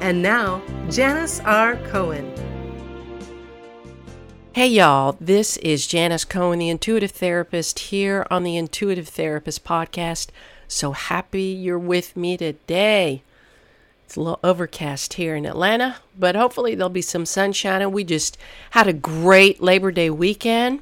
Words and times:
And 0.00 0.22
now, 0.22 0.62
Janis 0.88 1.40
R. 1.40 1.74
Cohen. 1.88 2.32
Hey, 4.52 4.68
y'all, 4.68 5.16
this 5.20 5.56
is 5.56 5.88
Janis 5.88 6.24
Cohen, 6.24 6.60
the 6.60 6.68
intuitive 6.68 7.10
therapist, 7.10 7.78
here 7.80 8.24
on 8.30 8.44
the 8.44 8.56
Intuitive 8.56 9.08
Therapist 9.08 9.64
podcast. 9.64 10.28
So 10.68 10.92
happy 10.92 11.42
you're 11.42 11.78
with 11.78 12.16
me 12.16 12.36
today. 12.36 13.22
It's 14.04 14.14
a 14.14 14.20
little 14.20 14.40
overcast 14.44 15.14
here 15.14 15.34
in 15.34 15.44
Atlanta, 15.44 15.96
but 16.16 16.36
hopefully 16.36 16.76
there'll 16.76 16.90
be 16.90 17.02
some 17.02 17.26
sunshine. 17.26 17.82
And 17.82 17.92
we 17.92 18.04
just 18.04 18.38
had 18.70 18.86
a 18.86 18.92
great 18.92 19.60
Labor 19.60 19.90
Day 19.90 20.10
weekend. 20.10 20.80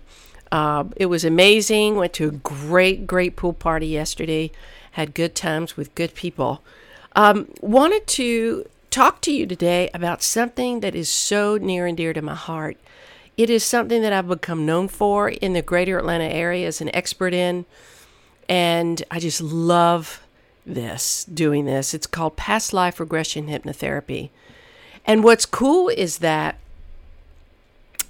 Uh, 0.53 0.85
it 0.97 1.07
was 1.07 1.25
amazing. 1.25 1.97
Went 1.97 2.13
to 2.15 2.29
a 2.29 2.33
great, 2.33 3.07
great 3.07 3.35
pool 3.35 3.55
party 3.55 3.87
yesterday. 3.87 4.53
Had 4.93 5.15
good 5.15 5.35
times 5.35 5.77
with 5.77 5.95
good 5.95 6.15
people. 6.15 6.63
Um, 7.15 7.49
wanted 7.63 8.07
to 8.09 8.67
talk 8.91 9.21
to 9.23 9.33
you 9.33 9.47
today 9.47 9.91
about 9.93 10.23
something 10.23 10.81
that 10.81 10.95
is 10.95 11.09
so 11.09 11.57
near 11.57 11.87
and 11.87 11.97
dear 11.97 12.13
to 12.13 12.23
my 12.23 12.35
heart. 12.35 12.77
It 13.37 13.51
is 13.51 13.65
something 13.65 14.01
that 14.03 14.13
I've 14.13 14.29
become 14.29 14.65
known 14.65 14.89
for 14.89 15.29
in 15.29 15.53
the 15.53 15.63
greater 15.63 15.99
Atlanta 15.99 16.25
area 16.25 16.67
as 16.67 16.81
an 16.81 16.95
expert 16.95 17.35
in, 17.35 17.67
and 18.49 19.03
I 19.11 19.21
just 19.21 19.43
love 19.43 20.23
this, 20.65 21.25
doing 21.27 21.67
this. 21.67 21.93
It's 21.93 22.07
called 22.07 22.37
past 22.37 22.73
life 22.73 22.99
regression 22.99 23.47
hypnotherapy. 23.47 24.31
And 25.05 25.23
what's 25.23 25.47
cool 25.47 25.89
is 25.89 26.19
that 26.19 26.59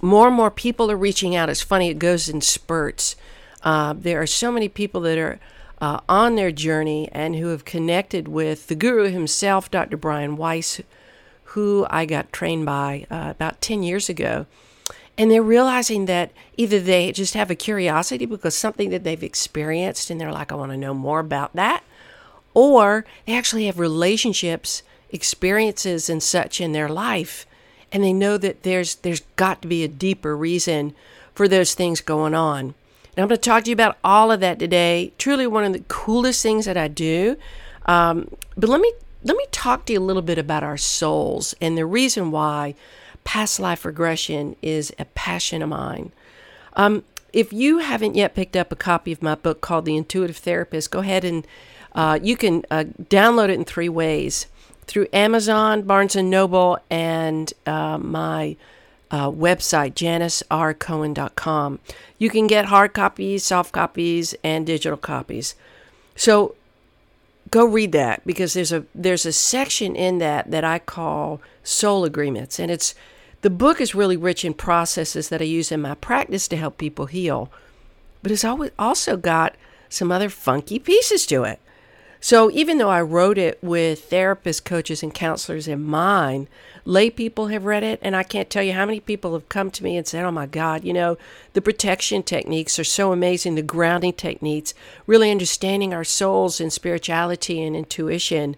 more 0.01 0.27
and 0.27 0.35
more 0.35 0.51
people 0.51 0.89
are 0.91 0.97
reaching 0.97 1.35
out. 1.35 1.49
It's 1.49 1.61
funny, 1.61 1.89
it 1.89 1.99
goes 1.99 2.29
in 2.29 2.41
spurts. 2.41 3.15
Uh, 3.63 3.93
there 3.97 4.21
are 4.21 4.27
so 4.27 4.51
many 4.51 4.69
people 4.69 5.01
that 5.01 5.17
are 5.17 5.39
uh, 5.79 5.99
on 6.09 6.35
their 6.35 6.51
journey 6.51 7.09
and 7.11 7.35
who 7.35 7.47
have 7.47 7.65
connected 7.65 8.27
with 8.27 8.67
the 8.67 8.75
guru 8.75 9.09
himself, 9.09 9.69
Dr. 9.69 9.97
Brian 9.97 10.37
Weiss, 10.37 10.81
who 11.51 11.85
I 11.89 12.05
got 12.05 12.33
trained 12.33 12.65
by 12.65 13.05
uh, 13.09 13.27
about 13.29 13.61
10 13.61 13.83
years 13.83 14.09
ago. 14.09 14.45
And 15.17 15.31
they're 15.31 15.41
realizing 15.41 16.05
that 16.05 16.31
either 16.57 16.79
they 16.79 17.11
just 17.11 17.33
have 17.33 17.49
a 17.49 17.55
curiosity 17.55 18.25
because 18.25 18.55
something 18.55 18.91
that 18.91 19.03
they've 19.03 19.23
experienced 19.23 20.09
and 20.09 20.21
they're 20.21 20.31
like, 20.31 20.51
I 20.51 20.55
want 20.55 20.71
to 20.71 20.77
know 20.77 20.93
more 20.93 21.19
about 21.19 21.55
that, 21.55 21.83
or 22.53 23.05
they 23.25 23.35
actually 23.35 23.65
have 23.65 23.79
relationships, 23.79 24.83
experiences, 25.09 26.09
and 26.09 26.21
such 26.21 26.61
in 26.61 26.71
their 26.71 26.89
life. 26.89 27.47
And 27.91 28.03
they 28.03 28.13
know 28.13 28.37
that 28.37 28.63
there's 28.63 28.95
there's 28.95 29.21
got 29.37 29.61
to 29.61 29.67
be 29.67 29.83
a 29.83 29.87
deeper 29.87 30.35
reason 30.35 30.93
for 31.33 31.47
those 31.47 31.73
things 31.73 32.01
going 32.01 32.33
on. 32.33 32.75
And 33.17 33.23
I'm 33.23 33.29
going 33.29 33.39
to 33.39 33.49
talk 33.49 33.63
to 33.63 33.71
you 33.71 33.73
about 33.73 33.97
all 34.03 34.31
of 34.31 34.41
that 34.41 34.59
today. 34.59 35.11
Truly, 35.17 35.47
one 35.47 35.63
of 35.63 35.73
the 35.73 35.83
coolest 35.87 36.43
things 36.43 36.65
that 36.65 36.77
I 36.77 36.87
do. 36.87 37.35
Um, 37.87 38.29
but 38.55 38.69
let 38.69 38.79
me 38.79 38.93
let 39.23 39.35
me 39.35 39.45
talk 39.51 39.85
to 39.87 39.93
you 39.93 39.99
a 39.99 40.01
little 40.01 40.21
bit 40.21 40.37
about 40.37 40.63
our 40.63 40.77
souls 40.77 41.55
and 41.59 41.75
the 41.75 41.85
reason 41.85 42.29
why 42.29 42.75
past 43.23 43.59
life 43.59 43.83
regression 43.83 44.55
is 44.61 44.93
a 44.99 45.05
passion 45.05 45.63
of 45.63 45.69
mine. 45.69 46.11
Um, 46.73 47.03
if 47.33 47.51
you 47.51 47.79
haven't 47.79 48.15
yet 48.15 48.35
picked 48.35 48.55
up 48.55 48.71
a 48.71 48.75
copy 48.75 49.11
of 49.11 49.23
my 49.23 49.33
book 49.33 49.61
called 49.61 49.85
The 49.85 49.97
Intuitive 49.97 50.37
Therapist, 50.37 50.91
go 50.91 50.99
ahead 50.99 51.25
and 51.25 51.45
uh, 51.93 52.19
you 52.21 52.37
can 52.37 52.63
uh, 52.69 52.83
download 53.09 53.49
it 53.49 53.55
in 53.55 53.65
three 53.65 53.89
ways 53.89 54.45
through 54.85 55.07
Amazon, 55.11 55.81
Barnes 55.81 56.15
and 56.15 56.29
Noble, 56.29 56.77
and 56.89 57.51
uh, 57.65 57.97
my 57.97 58.55
uh, 59.11 59.31
website, 59.31 59.93
janisrcohen.com. 59.93 61.79
You 62.17 62.29
can 62.29 62.47
get 62.47 62.65
hard 62.65 62.93
copies, 62.93 63.43
soft 63.43 63.71
copies, 63.71 64.35
and 64.43 64.65
digital 64.65 64.97
copies. 64.97 65.55
So 66.15 66.55
go 67.51 67.65
read 67.65 67.91
that 67.93 68.25
because 68.25 68.53
there's 68.53 68.71
a 68.71 68.85
there's 68.93 69.25
a 69.25 69.31
section 69.31 69.95
in 69.95 70.17
that 70.17 70.51
that 70.51 70.63
I 70.63 70.79
call 70.79 71.41
soul 71.63 72.03
agreements, 72.05 72.59
and 72.59 72.71
it's 72.71 72.95
the 73.41 73.49
book 73.49 73.79
is 73.79 73.95
really 73.95 74.17
rich 74.17 74.43
in 74.43 74.53
processes 74.53 75.29
that 75.29 75.41
I 75.41 75.45
use 75.45 75.71
in 75.71 75.81
my 75.81 75.95
practice 75.95 76.47
to 76.49 76.57
help 76.57 76.77
people 76.77 77.05
heal, 77.05 77.51
but 78.23 78.31
it's 78.31 78.43
always 78.43 78.71
also 78.77 79.15
got 79.15 79.55
some 79.89 80.11
other 80.11 80.29
funky 80.29 80.79
pieces 80.79 81.25
to 81.27 81.43
it. 81.43 81.59
So 82.19 82.49
even 82.51 82.77
though 82.77 82.89
I 82.89 83.01
wrote 83.01 83.37
it 83.37 83.59
with 83.61 84.09
therapists, 84.09 84.63
coaches, 84.63 85.03
and 85.03 85.13
counselors 85.13 85.67
in 85.67 85.83
mind, 85.83 86.47
lay 86.83 87.09
people 87.09 87.47
have 87.47 87.65
read 87.65 87.83
it, 87.83 87.99
and 88.01 88.15
I 88.15 88.23
can't 88.23 88.49
tell 88.49 88.63
you 88.63 88.73
how 88.73 88.85
many 88.85 88.99
people 88.99 89.33
have 89.33 89.49
come 89.49 89.69
to 89.71 89.83
me 89.83 89.97
and 89.97 90.07
said, 90.07 90.25
"Oh 90.25 90.31
my 90.31 90.45
God, 90.45 90.83
you 90.83 90.93
know, 90.93 91.17
the 91.53 91.61
protection 91.61 92.23
techniques 92.23 92.79
are 92.79 92.83
so 92.83 93.11
amazing. 93.11 93.55
The 93.55 93.61
grounding 93.61 94.13
techniques, 94.13 94.73
really 95.05 95.29
understanding 95.29 95.93
our 95.93 96.03
souls 96.03 96.59
and 96.59 96.73
spirituality 96.73 97.61
and 97.61 97.75
intuition, 97.75 98.55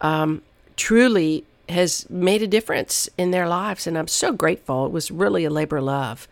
um, 0.00 0.42
truly 0.76 1.44
has 1.68 2.08
made 2.10 2.42
a 2.42 2.46
difference 2.46 3.08
in 3.16 3.30
their 3.30 3.48
lives." 3.48 3.86
And 3.86 3.96
I'm 3.96 4.08
so 4.08 4.32
grateful. 4.32 4.86
It 4.86 4.92
was 4.92 5.10
really 5.10 5.44
a 5.44 5.50
labor 5.50 5.78
of 5.78 5.84
love. 5.84 6.28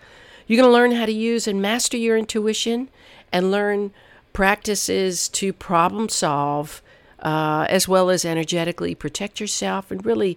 You're 0.46 0.60
going 0.60 0.68
to 0.68 0.72
learn 0.72 0.92
how 0.92 1.06
to 1.06 1.12
use 1.12 1.48
and 1.48 1.62
master 1.62 1.96
your 1.96 2.16
intuition, 2.16 2.88
and 3.32 3.50
learn 3.50 3.92
practices 4.36 5.30
to 5.30 5.50
problem 5.50 6.10
solve, 6.10 6.82
uh, 7.20 7.66
as 7.70 7.88
well 7.88 8.10
as 8.10 8.22
energetically 8.22 8.94
protect 8.94 9.40
yourself. 9.40 9.90
And 9.90 10.04
really, 10.04 10.36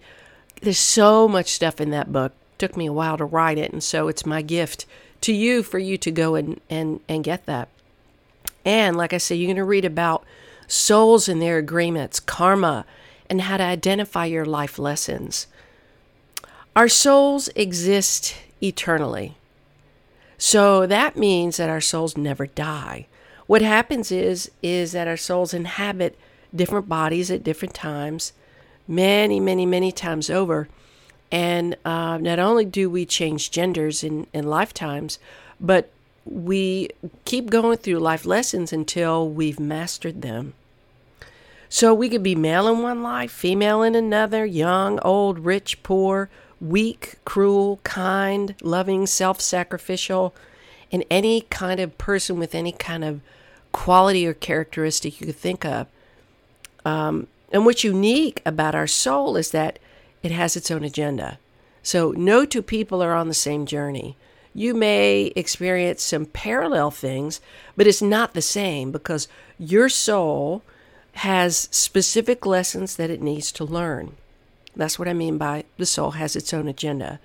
there's 0.62 0.80
so 0.80 1.28
much 1.28 1.50
stuff 1.50 1.82
in 1.82 1.90
that 1.90 2.10
book. 2.10 2.32
It 2.54 2.60
took 2.60 2.78
me 2.78 2.86
a 2.86 2.94
while 2.94 3.18
to 3.18 3.26
write 3.26 3.58
it, 3.58 3.74
and 3.74 3.84
so 3.84 4.08
it's 4.08 4.26
my 4.26 4.42
gift 4.42 4.86
to 5.20 5.34
you 5.34 5.64
for 5.64 5.80
you 5.80 5.98
to 5.98 6.12
go 6.12 6.36
and, 6.36 6.62
and, 6.70 7.02
and 7.10 7.26
get 7.26 7.46
that. 7.46 7.68
And 8.64 8.96
like 8.96 9.12
I 9.12 9.18
said, 9.18 9.34
you're 9.34 9.48
going 9.48 9.58
to 9.58 9.66
read 9.66 9.84
about 9.84 10.24
souls 10.66 11.28
and 11.28 11.42
their 11.42 11.58
agreements, 11.58 12.22
karma, 12.22 12.86
and 13.30 13.42
how 13.42 13.58
to 13.58 13.64
identify 13.64 14.24
your 14.24 14.46
life 14.46 14.80
lessons. 14.80 15.46
Our 16.74 16.88
souls 16.88 17.50
exist 17.50 18.34
eternally. 18.64 19.36
So 20.38 20.88
that 20.88 21.18
means 21.18 21.58
that 21.58 21.70
our 21.70 21.82
souls 21.82 22.16
never 22.16 22.48
die 22.48 23.08
what 23.50 23.64
happens 23.64 24.12
is 24.12 24.52
is 24.62 24.92
that 24.92 25.08
our 25.08 25.18
souls 25.18 25.56
inhabit 25.56 26.16
different 26.56 26.88
bodies 26.88 27.32
at 27.32 27.44
different 27.44 27.74
times, 27.74 28.32
many, 28.88 29.40
many, 29.40 29.66
many 29.66 29.92
times 29.92 30.30
over. 30.30 30.70
And 31.32 31.76
uh, 31.84 32.20
not 32.20 32.38
only 32.38 32.64
do 32.64 32.92
we 32.92 33.08
change 33.08 33.50
genders 33.50 34.04
in, 34.04 34.28
in 34.34 34.46
lifetimes, 34.46 35.18
but 35.60 35.90
we 36.26 36.90
keep 37.26 37.50
going 37.50 37.78
through 37.78 37.98
life 37.98 38.24
lessons 38.24 38.72
until 38.72 39.28
we've 39.28 39.60
mastered 39.60 40.22
them. 40.22 40.54
So 41.70 41.92
we 41.92 42.08
could 42.08 42.22
be 42.22 42.36
male 42.36 42.68
in 42.68 42.84
one 42.84 43.02
life, 43.02 43.32
female 43.32 43.82
in 43.82 43.96
another, 43.96 44.46
young, 44.46 45.00
old, 45.00 45.40
rich, 45.40 45.82
poor, 45.82 46.30
weak, 46.62 47.16
cruel, 47.26 47.80
kind, 47.84 48.54
loving, 48.62 49.08
self 49.08 49.42
sacrificial, 49.42 50.36
and 50.92 51.04
any 51.10 51.42
kind 51.42 51.80
of 51.80 51.98
person 51.98 52.38
with 52.38 52.54
any 52.54 52.72
kind 52.72 53.04
of 53.04 53.22
quality 53.72 54.26
or 54.28 54.34
characteristic 54.34 55.20
you 55.20 55.28
could 55.28 55.36
think 55.36 55.66
of. 55.66 55.88
Um, 56.86 57.28
and 57.52 57.66
what's 57.66 57.84
unique 57.84 58.42
about 58.46 58.76
our 58.76 58.88
soul 58.88 59.36
is 59.36 59.52
that 59.52 59.80
it 60.24 60.32
has 60.32 60.56
its 60.56 60.70
own 60.72 60.84
agenda. 60.84 61.40
So 61.84 62.12
no 62.12 62.46
two 62.46 62.62
people 62.62 63.02
are 63.02 63.14
on 63.14 63.28
the 63.28 63.34
same 63.34 63.66
journey. 63.66 64.16
You 64.54 64.74
may 64.74 65.32
experience 65.36 66.04
some 66.04 66.26
parallel 66.26 66.92
things, 66.92 67.40
but 67.78 67.88
it's 67.88 68.02
not 68.02 68.34
the 68.34 68.42
same 68.42 68.92
because 68.92 69.28
your 69.58 69.90
soul 69.90 70.64
has 71.14 71.70
specific 71.72 72.46
lessons 72.46 72.96
that 72.96 73.10
it 73.10 73.22
needs 73.22 73.52
to 73.54 73.64
learn. 73.64 74.16
That's 74.76 74.98
what 74.98 75.08
I 75.08 75.14
mean 75.14 75.38
by 75.38 75.66
the 75.78 75.86
soul 75.86 76.12
has 76.12 76.36
its 76.36 76.54
own 76.54 76.68
agenda. 76.68 77.20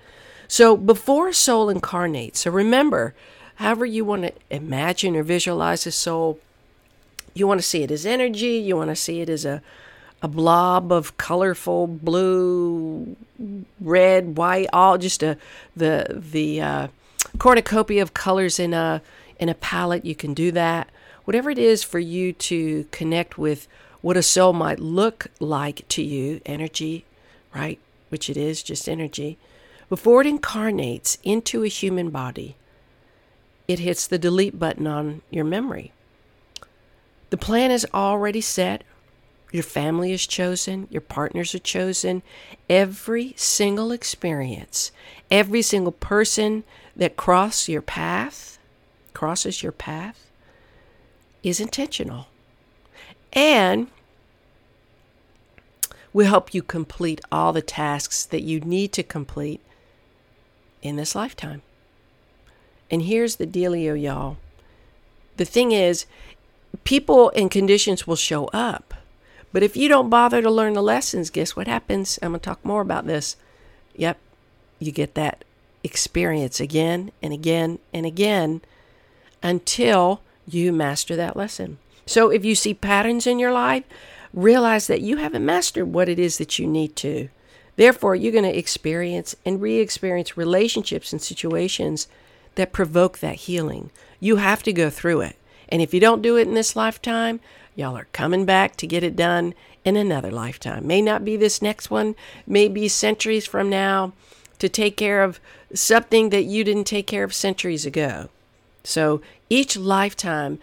So 0.47 0.77
before 0.77 1.29
a 1.29 1.33
soul 1.33 1.69
incarnates, 1.69 2.41
so 2.41 2.51
remember, 2.51 3.15
however 3.55 3.85
you 3.85 4.05
want 4.05 4.23
to 4.23 4.33
imagine 4.49 5.15
or 5.15 5.23
visualize 5.23 5.85
a 5.87 5.91
soul. 5.91 6.39
You 7.33 7.47
want 7.47 7.59
to 7.59 7.67
see 7.67 7.83
it 7.83 7.91
as 7.91 8.05
energy, 8.05 8.57
you 8.57 8.77
want 8.77 8.89
to 8.89 8.95
see 8.95 9.21
it 9.21 9.29
as 9.29 9.43
a, 9.45 9.61
a 10.21 10.27
blob 10.27 10.91
of 10.91 11.17
colorful 11.17 11.87
blue, 11.87 13.15
red, 13.81 14.37
white, 14.37 14.67
all 14.71 14.97
just 14.97 15.21
a 15.21 15.37
the 15.75 16.05
the 16.09 16.61
uh, 16.61 16.87
cornucopia 17.37 18.01
of 18.01 18.13
colors 18.13 18.59
in 18.59 18.73
a 18.73 19.01
in 19.39 19.49
a 19.49 19.53
palette. 19.55 20.05
You 20.05 20.15
can 20.15 20.33
do 20.33 20.51
that. 20.51 20.89
Whatever 21.25 21.49
it 21.49 21.57
is 21.57 21.83
for 21.83 21.99
you 21.99 22.33
to 22.33 22.85
connect 22.91 23.37
with 23.37 23.67
what 24.01 24.15
a 24.15 24.21
soul 24.21 24.53
might 24.53 24.79
look 24.79 25.27
like 25.39 25.87
to 25.89 26.03
you, 26.03 26.39
energy, 26.45 27.05
right? 27.55 27.79
Which 28.09 28.29
it 28.29 28.37
is, 28.37 28.61
just 28.61 28.87
energy. 28.87 29.37
before 29.89 30.21
it 30.21 30.27
incarnates 30.27 31.17
into 31.23 31.63
a 31.63 31.67
human 31.67 32.09
body, 32.09 32.55
it 33.67 33.79
hits 33.79 34.07
the 34.07 34.17
delete 34.17 34.59
button 34.59 34.87
on 34.87 35.21
your 35.29 35.45
memory. 35.45 35.91
The 37.29 37.37
plan 37.37 37.71
is 37.71 37.87
already 37.93 38.41
set. 38.41 38.83
Your 39.51 39.63
family 39.63 40.11
is 40.11 40.27
chosen. 40.27 40.87
Your 40.89 41.01
partners 41.01 41.55
are 41.55 41.59
chosen. 41.59 42.21
Every 42.69 43.33
single 43.37 43.91
experience, 43.91 44.91
every 45.31 45.61
single 45.61 45.91
person 45.91 46.63
that 46.95 47.17
crosses 47.17 47.69
your 47.69 47.81
path, 47.81 48.59
crosses 49.13 49.63
your 49.63 49.71
path, 49.71 50.29
is 51.43 51.59
intentional. 51.59 52.27
And 53.33 53.87
will 56.15 56.25
help 56.25 56.53
you 56.53 56.63
complete 56.63 57.19
all 57.29 57.51
the 57.51 57.61
tasks 57.61 58.23
that 58.23 58.41
you 58.41 58.61
need 58.61 58.93
to 58.93 59.03
complete 59.03 59.59
in 60.81 60.95
this 60.95 61.13
lifetime. 61.13 61.61
And 62.89 63.03
here's 63.03 63.37
the 63.37 63.47
dealio, 63.47 63.99
y'all. 63.99 64.37
The 65.37 65.45
thing 65.45 65.71
is, 65.71 66.05
people 66.83 67.31
and 67.35 67.49
conditions 67.51 68.05
will 68.05 68.15
show 68.15 68.45
up. 68.47 68.93
But 69.51 69.63
if 69.63 69.77
you 69.77 69.87
don't 69.87 70.09
bother 70.09 70.41
to 70.41 70.49
learn 70.49 70.73
the 70.73 70.83
lessons, 70.83 71.29
guess 71.29 71.55
what 71.55 71.67
happens? 71.67 72.19
I'm 72.21 72.31
going 72.31 72.41
to 72.41 72.45
talk 72.45 72.63
more 72.63 72.81
about 72.81 73.07
this. 73.07 73.37
Yep, 73.95 74.17
you 74.79 74.91
get 74.91 75.15
that 75.15 75.45
experience 75.83 76.59
again 76.59 77.11
and 77.21 77.31
again 77.31 77.79
and 77.93 78.05
again 78.05 78.61
until 79.41 80.21
you 80.47 80.73
master 80.73 81.15
that 81.15 81.37
lesson. 81.37 81.77
So 82.05 82.29
if 82.29 82.43
you 82.43 82.55
see 82.55 82.73
patterns 82.73 83.25
in 83.25 83.39
your 83.39 83.53
life, 83.53 83.83
realize 84.33 84.87
that 84.87 85.01
you 85.01 85.17
haven't 85.17 85.45
mastered 85.45 85.93
what 85.93 86.09
it 86.09 86.19
is 86.19 86.37
that 86.37 86.59
you 86.59 86.67
need 86.67 86.95
to. 86.97 87.29
Therefore, 87.77 88.15
you're 88.15 88.31
going 88.31 88.43
to 88.43 88.57
experience 88.57 89.35
and 89.45 89.61
re 89.61 89.79
experience 89.79 90.37
relationships 90.37 91.11
and 91.11 91.21
situations 91.21 92.07
that 92.55 92.73
provoke 92.73 93.19
that 93.19 93.35
healing. 93.35 93.91
You 94.19 94.37
have 94.37 94.63
to 94.63 94.73
go 94.73 94.89
through 94.89 95.21
it. 95.21 95.35
And 95.69 95.81
if 95.81 95.93
you 95.93 95.99
don't 95.99 96.21
do 96.21 96.37
it 96.37 96.47
in 96.47 96.53
this 96.53 96.75
lifetime, 96.75 97.39
y'all 97.75 97.97
are 97.97 98.07
coming 98.13 98.45
back 98.45 98.75
to 98.77 98.87
get 98.87 99.03
it 99.03 99.15
done 99.15 99.53
in 99.83 99.95
another 99.95 100.31
lifetime. 100.31 100.87
May 100.87 101.01
not 101.01 101.23
be 101.23 101.37
this 101.37 101.61
next 101.61 101.91
one, 101.91 102.15
may 102.47 102.67
be 102.67 102.87
centuries 102.87 103.45
from 103.45 103.69
now 103.69 104.13
to 104.59 104.69
take 104.69 104.97
care 104.97 105.23
of 105.23 105.39
something 105.73 106.29
that 106.29 106.43
you 106.43 106.63
didn't 106.63 106.85
take 106.85 107.07
care 107.07 107.23
of 107.23 107.33
centuries 107.33 107.85
ago. 107.85 108.29
So 108.83 109.21
each 109.49 109.77
lifetime 109.77 110.59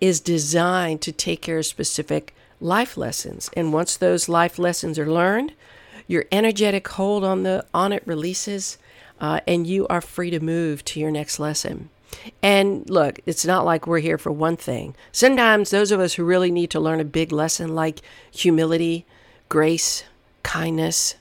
is 0.00 0.20
designed 0.20 1.02
to 1.02 1.12
take 1.12 1.42
care 1.42 1.58
of 1.58 1.66
specific 1.66 2.34
life 2.60 2.96
lessons. 2.96 3.50
And 3.56 3.72
once 3.72 3.96
those 3.96 4.28
life 4.28 4.58
lessons 4.58 4.98
are 4.98 5.10
learned, 5.10 5.52
your 6.06 6.24
energetic 6.32 6.86
hold 6.88 7.24
on 7.24 7.42
the 7.42 7.64
on 7.72 7.92
it 7.92 8.02
releases, 8.06 8.78
uh, 9.20 9.40
and 9.46 9.66
you 9.66 9.86
are 9.88 10.00
free 10.00 10.30
to 10.30 10.40
move 10.40 10.84
to 10.84 11.00
your 11.00 11.10
next 11.10 11.38
lesson. 11.38 11.90
And 12.42 12.88
look, 12.88 13.20
it's 13.26 13.44
not 13.44 13.64
like 13.64 13.86
we're 13.86 13.98
here 13.98 14.18
for 14.18 14.30
one 14.30 14.56
thing. 14.56 14.94
Sometimes 15.12 15.70
those 15.70 15.90
of 15.90 16.00
us 16.00 16.14
who 16.14 16.24
really 16.24 16.50
need 16.50 16.70
to 16.70 16.80
learn 16.80 17.00
a 17.00 17.04
big 17.04 17.32
lesson 17.32 17.74
like 17.74 18.00
humility, 18.30 19.04
grace, 19.48 20.04
kindness, 20.42 21.16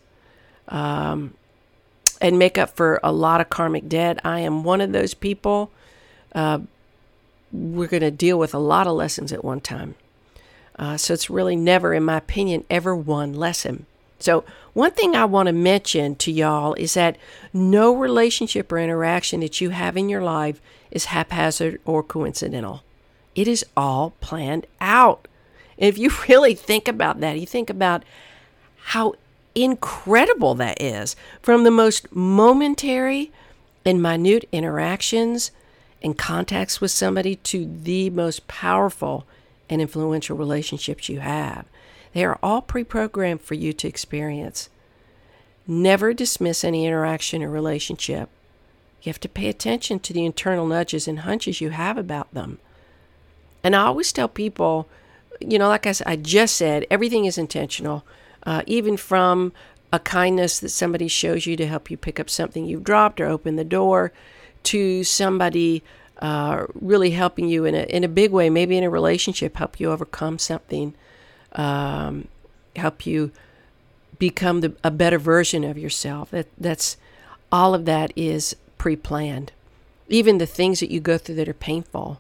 um, 0.68 1.34
and 2.22 2.40
make 2.40 2.58
up 2.58 2.76
for 2.76 3.00
a 3.04 3.12
lot 3.12 3.42
of 3.42 3.50
karmic 3.50 3.90
debt. 3.90 4.20
I 4.24 4.40
am 4.40 4.64
one 4.64 4.82
of 4.82 4.92
those 4.92 5.14
people. 5.14 5.72
Uh, 6.34 6.60
we're 7.52 7.88
going 7.88 8.02
to 8.02 8.12
deal 8.12 8.40
with 8.40 8.54
a 8.54 8.60
lot 8.60 8.88
of 8.88 8.94
lessons 8.94 9.32
at 9.34 9.44
one 9.44 9.62
time. 9.62 9.96
Uh, 10.78 10.98
so 10.98 11.14
it's 11.14 11.30
really 11.30 11.56
never, 11.56 11.94
in 11.94 12.04
my 12.04 12.18
opinion, 12.18 12.66
ever 12.70 12.96
one 12.96 13.34
lesson. 13.34 13.86
So, 14.24 14.46
one 14.72 14.92
thing 14.92 15.18
I 15.18 15.26
want 15.26 15.48
to 15.48 15.54
mention 15.54 16.16
to 16.16 16.32
y'all 16.32 16.76
is 16.76 16.94
that 16.94 17.18
no 17.52 17.94
relationship 17.94 18.72
or 18.72 18.80
interaction 18.80 19.42
that 19.42 19.60
you 19.60 19.72
have 19.72 19.98
in 19.98 20.08
your 20.08 20.24
life 20.24 20.62
is 20.92 21.06
haphazard 21.06 21.82
or 21.84 22.04
coincidental. 22.04 22.84
It 23.36 23.50
is 23.50 23.66
all 23.76 24.12
planned 24.22 24.66
out. 24.80 25.28
if 25.78 25.98
you 25.98 26.10
really 26.30 26.56
think 26.56 26.88
about 26.88 27.20
that, 27.20 27.38
you 27.38 27.46
think 27.46 27.70
about 27.70 28.04
how 28.86 29.16
incredible 29.56 30.56
that 30.56 30.82
is 30.82 31.18
from 31.42 31.66
the 31.66 31.72
most 31.72 32.16
momentary 32.16 33.30
and 33.86 34.02
minute 34.02 34.48
interactions 34.54 35.52
and 36.02 36.18
contacts 36.18 36.80
with 36.80 36.92
somebody 36.92 37.36
to 37.36 37.70
the 37.84 38.10
most 38.10 38.48
powerful 38.48 39.26
and 39.70 39.82
influential 39.82 40.38
relationships 40.38 41.10
you 41.10 41.20
have. 41.20 41.66
They 42.14 42.24
are 42.26 42.40
all 42.42 42.62
pre 42.62 42.84
programmed 42.84 43.42
for 43.42 43.56
you 43.56 43.74
to 43.74 43.88
experience. 43.88 44.70
Never 45.66 46.14
dismiss 46.14 46.64
any 46.64 46.86
interaction 46.86 47.42
or 47.42 47.50
relationship. 47.50 48.30
You 49.02 49.10
have 49.10 49.20
to 49.22 49.30
pay 49.30 49.50
attention 49.50 50.00
to 50.00 50.14
the 50.14 50.26
internal 50.26 50.66
nudges 50.66 51.08
and 51.08 51.20
hunches 51.20 51.60
you 51.60 51.72
have 51.72 51.98
about 51.98 52.34
them. 52.34 52.60
And 53.64 53.76
I 53.76 53.86
always 53.86 54.12
tell 54.12 54.28
people, 54.28 54.88
you 55.40 55.58
know, 55.58 55.68
like 55.68 55.88
I, 55.88 55.94
I 56.06 56.16
just 56.16 56.56
said, 56.56 56.86
everything 56.90 57.26
is 57.26 57.38
intentional, 57.38 58.06
uh, 58.46 58.62
even 58.68 58.98
from 58.98 59.54
a 59.92 60.00
kindness 60.00 60.60
that 60.60 60.70
somebody 60.70 61.08
shows 61.08 61.46
you 61.46 61.56
to 61.56 61.68
help 61.68 61.92
you 61.92 61.98
pick 61.98 62.20
up 62.20 62.30
something 62.30 62.66
you've 62.66 62.84
dropped 62.84 63.22
or 63.22 63.28
open 63.28 63.56
the 63.56 63.64
door 63.64 64.12
to 64.64 65.04
somebody 65.04 65.84
uh, 66.20 66.66
really 66.74 67.12
helping 67.12 67.48
you 67.48 67.66
in 67.66 67.76
a, 67.76 67.84
in 67.84 68.04
a 68.04 68.08
big 68.08 68.32
way, 68.32 68.50
maybe 68.50 68.78
in 68.78 68.84
a 68.84 68.90
relationship, 68.90 69.58
help 69.58 69.80
you 69.80 69.92
overcome 69.92 70.40
something, 70.40 70.94
um, 71.54 72.28
help 72.76 73.06
you 73.06 73.32
become 74.20 74.62
the, 74.62 74.74
a 74.84 74.92
better 74.92 75.18
version 75.18 75.64
of 75.64 75.78
yourself. 75.78 76.32
That 76.32 76.48
that's 76.58 76.98
all 77.52 77.74
of 77.74 77.86
that 77.86 78.12
is 78.16 78.56
pre-planned. 78.78 79.52
Even 80.10 80.38
the 80.38 80.46
things 80.46 80.80
that 80.80 80.92
you 80.92 81.00
go 81.00 81.18
through 81.18 81.36
that 81.36 81.50
are 81.50 81.54
painful, 81.54 82.20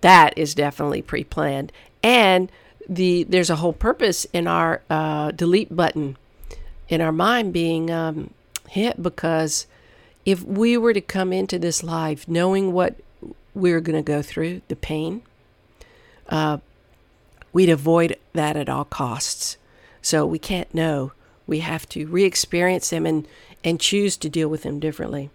that 0.00 0.36
is 0.36 0.54
definitely 0.54 1.02
pre-planned. 1.02 1.72
And 2.02 2.50
the 2.88 3.24
there's 3.24 3.50
a 3.50 3.56
whole 3.56 3.72
purpose 3.72 4.26
in 4.32 4.46
our 4.46 4.82
uh, 4.88 5.30
delete 5.32 5.74
button 5.74 6.16
in 6.88 7.00
our 7.00 7.12
mind 7.12 7.52
being 7.52 7.90
um, 7.90 8.30
hit 8.68 9.02
because 9.02 9.66
if 10.24 10.42
we 10.42 10.76
were 10.76 10.92
to 10.92 11.00
come 11.00 11.32
into 11.32 11.58
this 11.58 11.82
life 11.82 12.28
knowing 12.28 12.72
what 12.72 12.96
we're 13.54 13.80
going 13.80 13.96
to 13.96 14.02
go 14.02 14.22
through, 14.22 14.60
the 14.68 14.76
pain, 14.76 15.22
uh, 16.28 16.58
we'd 17.52 17.70
avoid 17.70 18.16
that 18.36 18.56
at 18.56 18.68
all 18.68 18.84
costs. 18.84 19.56
So 20.02 20.24
we 20.24 20.38
can't 20.38 20.72
know. 20.72 21.12
We 21.46 21.60
have 21.60 21.88
to 21.90 22.06
re 22.06 22.24
experience 22.24 22.90
them 22.90 23.06
and, 23.06 23.26
and 23.64 23.80
choose 23.80 24.16
to 24.18 24.28
deal 24.28 24.48
with 24.48 24.62
them 24.62 24.80
differently. 24.80 25.30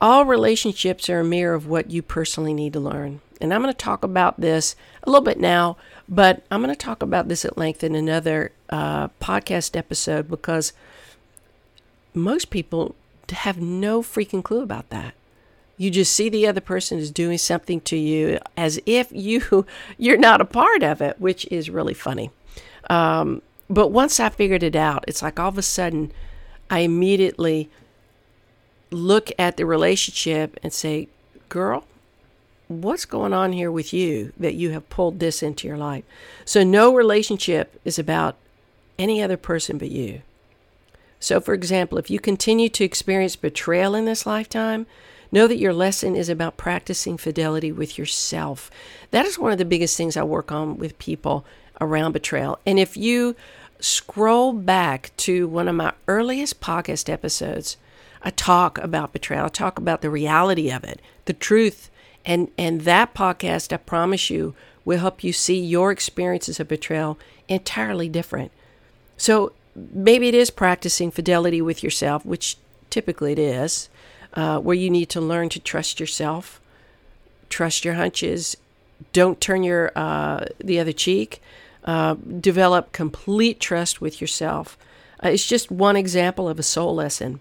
All 0.00 0.24
relationships 0.24 1.08
are 1.08 1.20
a 1.20 1.24
mirror 1.24 1.54
of 1.54 1.66
what 1.66 1.90
you 1.90 2.02
personally 2.02 2.54
need 2.54 2.72
to 2.72 2.80
learn. 2.80 3.20
And 3.40 3.52
I'm 3.52 3.62
going 3.62 3.72
to 3.72 3.78
talk 3.78 4.04
about 4.04 4.40
this 4.40 4.76
a 5.02 5.10
little 5.10 5.24
bit 5.24 5.38
now, 5.38 5.76
but 6.08 6.44
I'm 6.50 6.62
going 6.62 6.74
to 6.74 6.78
talk 6.78 7.02
about 7.02 7.28
this 7.28 7.44
at 7.44 7.58
length 7.58 7.82
in 7.82 7.94
another 7.94 8.52
uh, 8.70 9.08
podcast 9.20 9.76
episode 9.76 10.28
because 10.28 10.72
most 12.14 12.50
people 12.50 12.94
have 13.30 13.60
no 13.60 14.02
freaking 14.02 14.44
clue 14.44 14.62
about 14.62 14.90
that. 14.90 15.14
You 15.76 15.90
just 15.90 16.12
see 16.12 16.28
the 16.28 16.46
other 16.46 16.60
person 16.60 16.98
is 16.98 17.10
doing 17.10 17.38
something 17.38 17.80
to 17.82 17.96
you 17.96 18.38
as 18.56 18.80
if 18.86 19.08
you 19.10 19.66
you're 19.98 20.16
not 20.16 20.40
a 20.40 20.44
part 20.44 20.82
of 20.82 21.00
it, 21.00 21.20
which 21.20 21.46
is 21.46 21.70
really 21.70 21.94
funny. 21.94 22.30
Um, 22.90 23.42
but 23.68 23.88
once 23.88 24.20
I 24.20 24.28
figured 24.28 24.62
it 24.62 24.76
out, 24.76 25.04
it's 25.08 25.22
like 25.22 25.40
all 25.40 25.48
of 25.48 25.58
a 25.58 25.62
sudden 25.62 26.12
I 26.70 26.80
immediately 26.80 27.70
look 28.90 29.30
at 29.38 29.56
the 29.56 29.66
relationship 29.66 30.58
and 30.62 30.72
say, 30.72 31.08
"Girl, 31.48 31.84
what's 32.68 33.04
going 33.04 33.32
on 33.32 33.52
here 33.52 33.70
with 33.70 33.92
you 33.92 34.32
that 34.38 34.54
you 34.54 34.70
have 34.70 34.88
pulled 34.90 35.20
this 35.20 35.42
into 35.42 35.66
your 35.66 35.78
life?" 35.78 36.04
So 36.44 36.62
no 36.62 36.94
relationship 36.94 37.80
is 37.84 37.98
about 37.98 38.36
any 38.98 39.22
other 39.22 39.36
person 39.36 39.78
but 39.78 39.90
you. 39.90 40.22
So, 41.22 41.40
for 41.40 41.54
example, 41.54 41.98
if 41.98 42.10
you 42.10 42.18
continue 42.18 42.68
to 42.70 42.84
experience 42.84 43.36
betrayal 43.36 43.94
in 43.94 44.06
this 44.06 44.26
lifetime, 44.26 44.86
know 45.32 45.46
that 45.46 45.58
your 45.58 45.72
lesson 45.72 46.14
is 46.14 46.28
about 46.28 46.56
practicing 46.56 47.16
fidelity 47.16 47.72
with 47.72 47.98
yourself. 47.98 48.70
That 49.10 49.26
is 49.26 49.38
one 49.38 49.50
of 49.50 49.58
the 49.58 49.64
biggest 49.64 49.96
things 49.96 50.16
I 50.16 50.22
work 50.22 50.52
on 50.52 50.78
with 50.78 50.98
people 50.98 51.44
around 51.80 52.12
betrayal. 52.12 52.58
And 52.64 52.78
if 52.78 52.96
you 52.96 53.34
scroll 53.80 54.52
back 54.52 55.10
to 55.16 55.48
one 55.48 55.66
of 55.66 55.74
my 55.74 55.92
earliest 56.06 56.60
podcast 56.60 57.08
episodes, 57.08 57.76
I 58.22 58.30
talk 58.30 58.78
about 58.78 59.12
betrayal. 59.12 59.46
I 59.46 59.48
talk 59.48 59.78
about 59.78 60.02
the 60.02 60.10
reality 60.10 60.70
of 60.70 60.84
it, 60.84 61.00
the 61.24 61.32
truth. 61.32 61.90
And, 62.24 62.50
and 62.56 62.82
that 62.82 63.14
podcast, 63.14 63.72
I 63.72 63.78
promise 63.78 64.30
you, 64.30 64.54
will 64.84 64.98
help 64.98 65.24
you 65.24 65.32
see 65.32 65.60
your 65.60 65.90
experiences 65.90 66.60
of 66.60 66.68
betrayal 66.68 67.18
entirely 67.48 68.08
different. 68.08 68.52
So 69.16 69.52
maybe 69.74 70.28
it 70.28 70.34
is 70.34 70.50
practicing 70.50 71.10
fidelity 71.10 71.60
with 71.60 71.82
yourself, 71.82 72.24
which 72.24 72.56
typically 72.90 73.32
it 73.32 73.38
is, 73.38 73.88
uh, 74.34 74.58
where 74.58 74.76
you 74.76 74.90
need 74.90 75.08
to 75.10 75.20
learn 75.20 75.48
to 75.50 75.60
trust 75.60 76.00
yourself, 76.00 76.60
trust 77.48 77.84
your 77.84 77.94
hunches, 77.94 78.56
don't 79.12 79.40
turn 79.40 79.62
your 79.62 79.92
uh, 79.96 80.44
the 80.58 80.78
other 80.78 80.92
cheek, 80.92 81.42
uh, 81.84 82.14
develop 82.14 82.92
complete 82.92 83.60
trust 83.60 84.00
with 84.00 84.20
yourself. 84.20 84.78
Uh, 85.22 85.28
it's 85.28 85.46
just 85.46 85.70
one 85.70 85.96
example 85.96 86.48
of 86.48 86.58
a 86.58 86.62
soul 86.62 86.94
lesson. 86.94 87.40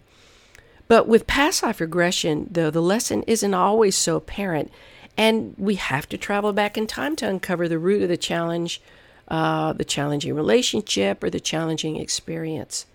But 0.88 1.08
with 1.08 1.28
past 1.28 1.64
life 1.64 1.80
regression, 1.80 2.50
though, 2.52 2.70
the 2.70 2.82
lesson 2.82 3.24
isn't 3.24 3.54
always 3.54 3.96
so 3.96 4.18
apparent, 4.18 4.72
and 5.18 5.56
we 5.58 5.76
have 5.76 6.10
to 6.10 6.18
travel 6.18 6.52
back 6.52 6.78
in 6.78 6.86
time 6.86 7.16
to 7.18 7.28
uncover 7.30 7.70
the 7.70 7.80
root 7.80 8.04
of 8.04 8.10
the 8.10 8.18
challenge, 8.18 8.82
uh, 9.30 9.72
the 9.74 9.86
challenging 9.86 10.36
relationship, 10.36 11.24
or 11.24 11.30
the 11.30 11.40
challenging 11.40 11.96
experience. 11.96 12.86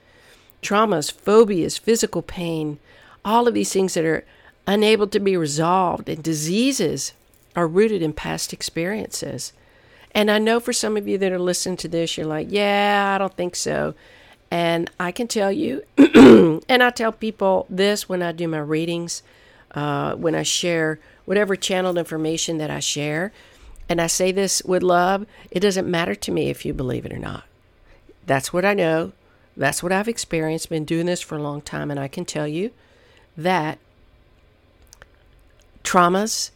Traumas, 0.62 1.10
phobias, 1.10 1.78
physical 1.78 2.22
pain, 2.22 2.78
all 3.26 3.48
of 3.48 3.54
these 3.54 3.72
things 3.72 3.94
that 3.94 4.04
are 4.04 4.24
unable 4.66 5.08
to 5.08 5.20
be 5.20 5.36
resolved, 5.36 6.08
and 6.08 6.22
diseases 6.22 7.12
are 7.56 7.66
rooted 7.66 8.00
in 8.00 8.12
past 8.12 8.52
experiences. 8.52 9.52
And 10.12 10.30
I 10.30 10.38
know 10.38 10.60
for 10.60 10.72
some 10.72 10.96
of 10.96 11.08
you 11.08 11.18
that 11.18 11.32
are 11.32 11.38
listening 11.38 11.76
to 11.78 11.88
this, 11.88 12.16
you're 12.16 12.26
like, 12.26 12.46
yeah, 12.50 13.12
I 13.14 13.18
don't 13.18 13.36
think 13.36 13.56
so. 13.56 13.94
And 14.50 14.90
I 14.98 15.10
can 15.10 15.26
tell 15.26 15.50
you, 15.50 15.82
and 15.98 16.82
I 16.82 16.90
tell 16.90 17.12
people 17.12 17.66
this 17.68 18.08
when 18.08 18.22
I 18.22 18.32
do 18.32 18.46
my 18.46 18.60
readings, 18.60 19.22
uh, 19.72 20.14
when 20.14 20.34
I 20.34 20.44
share 20.44 21.00
whatever 21.24 21.56
channeled 21.56 21.98
information 21.98 22.58
that 22.58 22.70
I 22.70 22.78
share. 22.78 23.32
And 23.88 24.00
I 24.00 24.06
say 24.06 24.32
this 24.32 24.62
with 24.62 24.82
love 24.82 25.26
it 25.50 25.60
doesn't 25.60 25.90
matter 25.90 26.14
to 26.14 26.32
me 26.32 26.48
if 26.48 26.64
you 26.64 26.72
believe 26.72 27.04
it 27.04 27.12
or 27.12 27.18
not. 27.18 27.44
That's 28.24 28.52
what 28.52 28.64
I 28.64 28.74
know. 28.74 29.12
That's 29.56 29.82
what 29.82 29.92
I've 29.92 30.08
experienced. 30.08 30.68
Been 30.68 30.84
doing 30.84 31.06
this 31.06 31.20
for 31.20 31.36
a 31.36 31.42
long 31.42 31.60
time. 31.60 31.90
And 31.90 31.98
I 31.98 32.08
can 32.08 32.24
tell 32.24 32.46
you 32.46 32.70
that 33.36 33.78
traumas, 35.84 36.50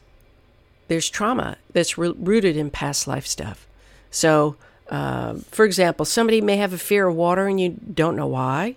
there's 0.89 1.09
trauma 1.09 1.57
that's 1.73 1.97
re- 1.97 2.15
rooted 2.17 2.57
in 2.57 2.71
past 2.71 3.07
life 3.07 3.27
stuff. 3.27 3.67
So, 4.11 4.57
uh, 4.91 5.35
for 5.51 5.65
example, 5.65 6.05
somebody 6.05 6.41
may 6.41 6.57
have 6.57 6.73
a 6.73 6.79
fear 6.79 7.07
of 7.09 7.15
water 7.15 7.47
and 7.47 7.61
you 7.61 7.77
don't 7.95 8.17
know 8.17 8.27
why. 8.27 8.77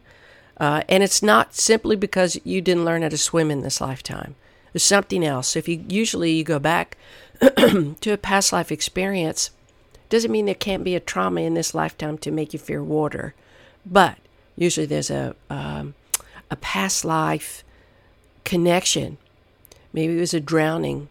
Uh, 0.57 0.83
and 0.87 1.01
it's 1.01 1.23
not 1.23 1.55
simply 1.55 1.95
because 1.95 2.39
you 2.43 2.61
didn't 2.61 2.85
learn 2.85 3.01
how 3.01 3.09
to 3.09 3.17
swim 3.17 3.49
in 3.49 3.61
this 3.61 3.81
lifetime. 3.81 4.35
There's 4.71 4.83
something 4.83 5.23
else. 5.23 5.55
If 5.55 5.67
you 5.67 5.83
usually 5.87 6.31
you 6.31 6.43
go 6.43 6.59
back 6.59 6.97
to 7.39 8.11
a 8.11 8.17
past 8.17 8.53
life 8.53 8.71
experience, 8.71 9.49
doesn't 10.09 10.31
mean 10.31 10.45
there 10.45 10.55
can't 10.55 10.83
be 10.83 10.95
a 10.95 10.99
trauma 10.99 11.41
in 11.41 11.55
this 11.55 11.73
lifetime 11.73 12.17
to 12.19 12.31
make 12.31 12.53
you 12.53 12.59
fear 12.59 12.83
water, 12.83 13.33
but 13.83 14.17
usually 14.55 14.85
there's 14.85 15.09
a 15.09 15.35
um, 15.49 15.95
a 16.51 16.55
past 16.55 17.03
life 17.03 17.63
connection. 18.43 19.17
Maybe 19.91 20.17
it 20.17 20.19
was 20.19 20.33
a 20.33 20.39
drowning. 20.39 21.09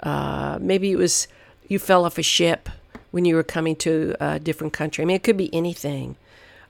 Uh, 0.00 0.58
maybe 0.60 0.90
it 0.90 0.96
was 0.96 1.28
you 1.68 1.78
fell 1.78 2.04
off 2.04 2.18
a 2.18 2.22
ship 2.22 2.68
when 3.10 3.24
you 3.24 3.34
were 3.34 3.42
coming 3.42 3.76
to 3.76 4.14
a 4.20 4.38
different 4.38 4.72
country. 4.72 5.02
I 5.02 5.06
mean, 5.06 5.16
it 5.16 5.22
could 5.22 5.36
be 5.36 5.54
anything. 5.54 6.16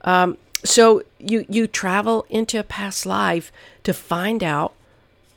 Um, 0.03 0.37
so 0.63 1.03
you 1.19 1.47
you 1.49 1.67
travel 1.67 2.27
into 2.29 2.59
a 2.59 2.63
past 2.63 3.07
life 3.07 3.53
to 3.85 3.93
find 3.93 4.43
out 4.43 4.75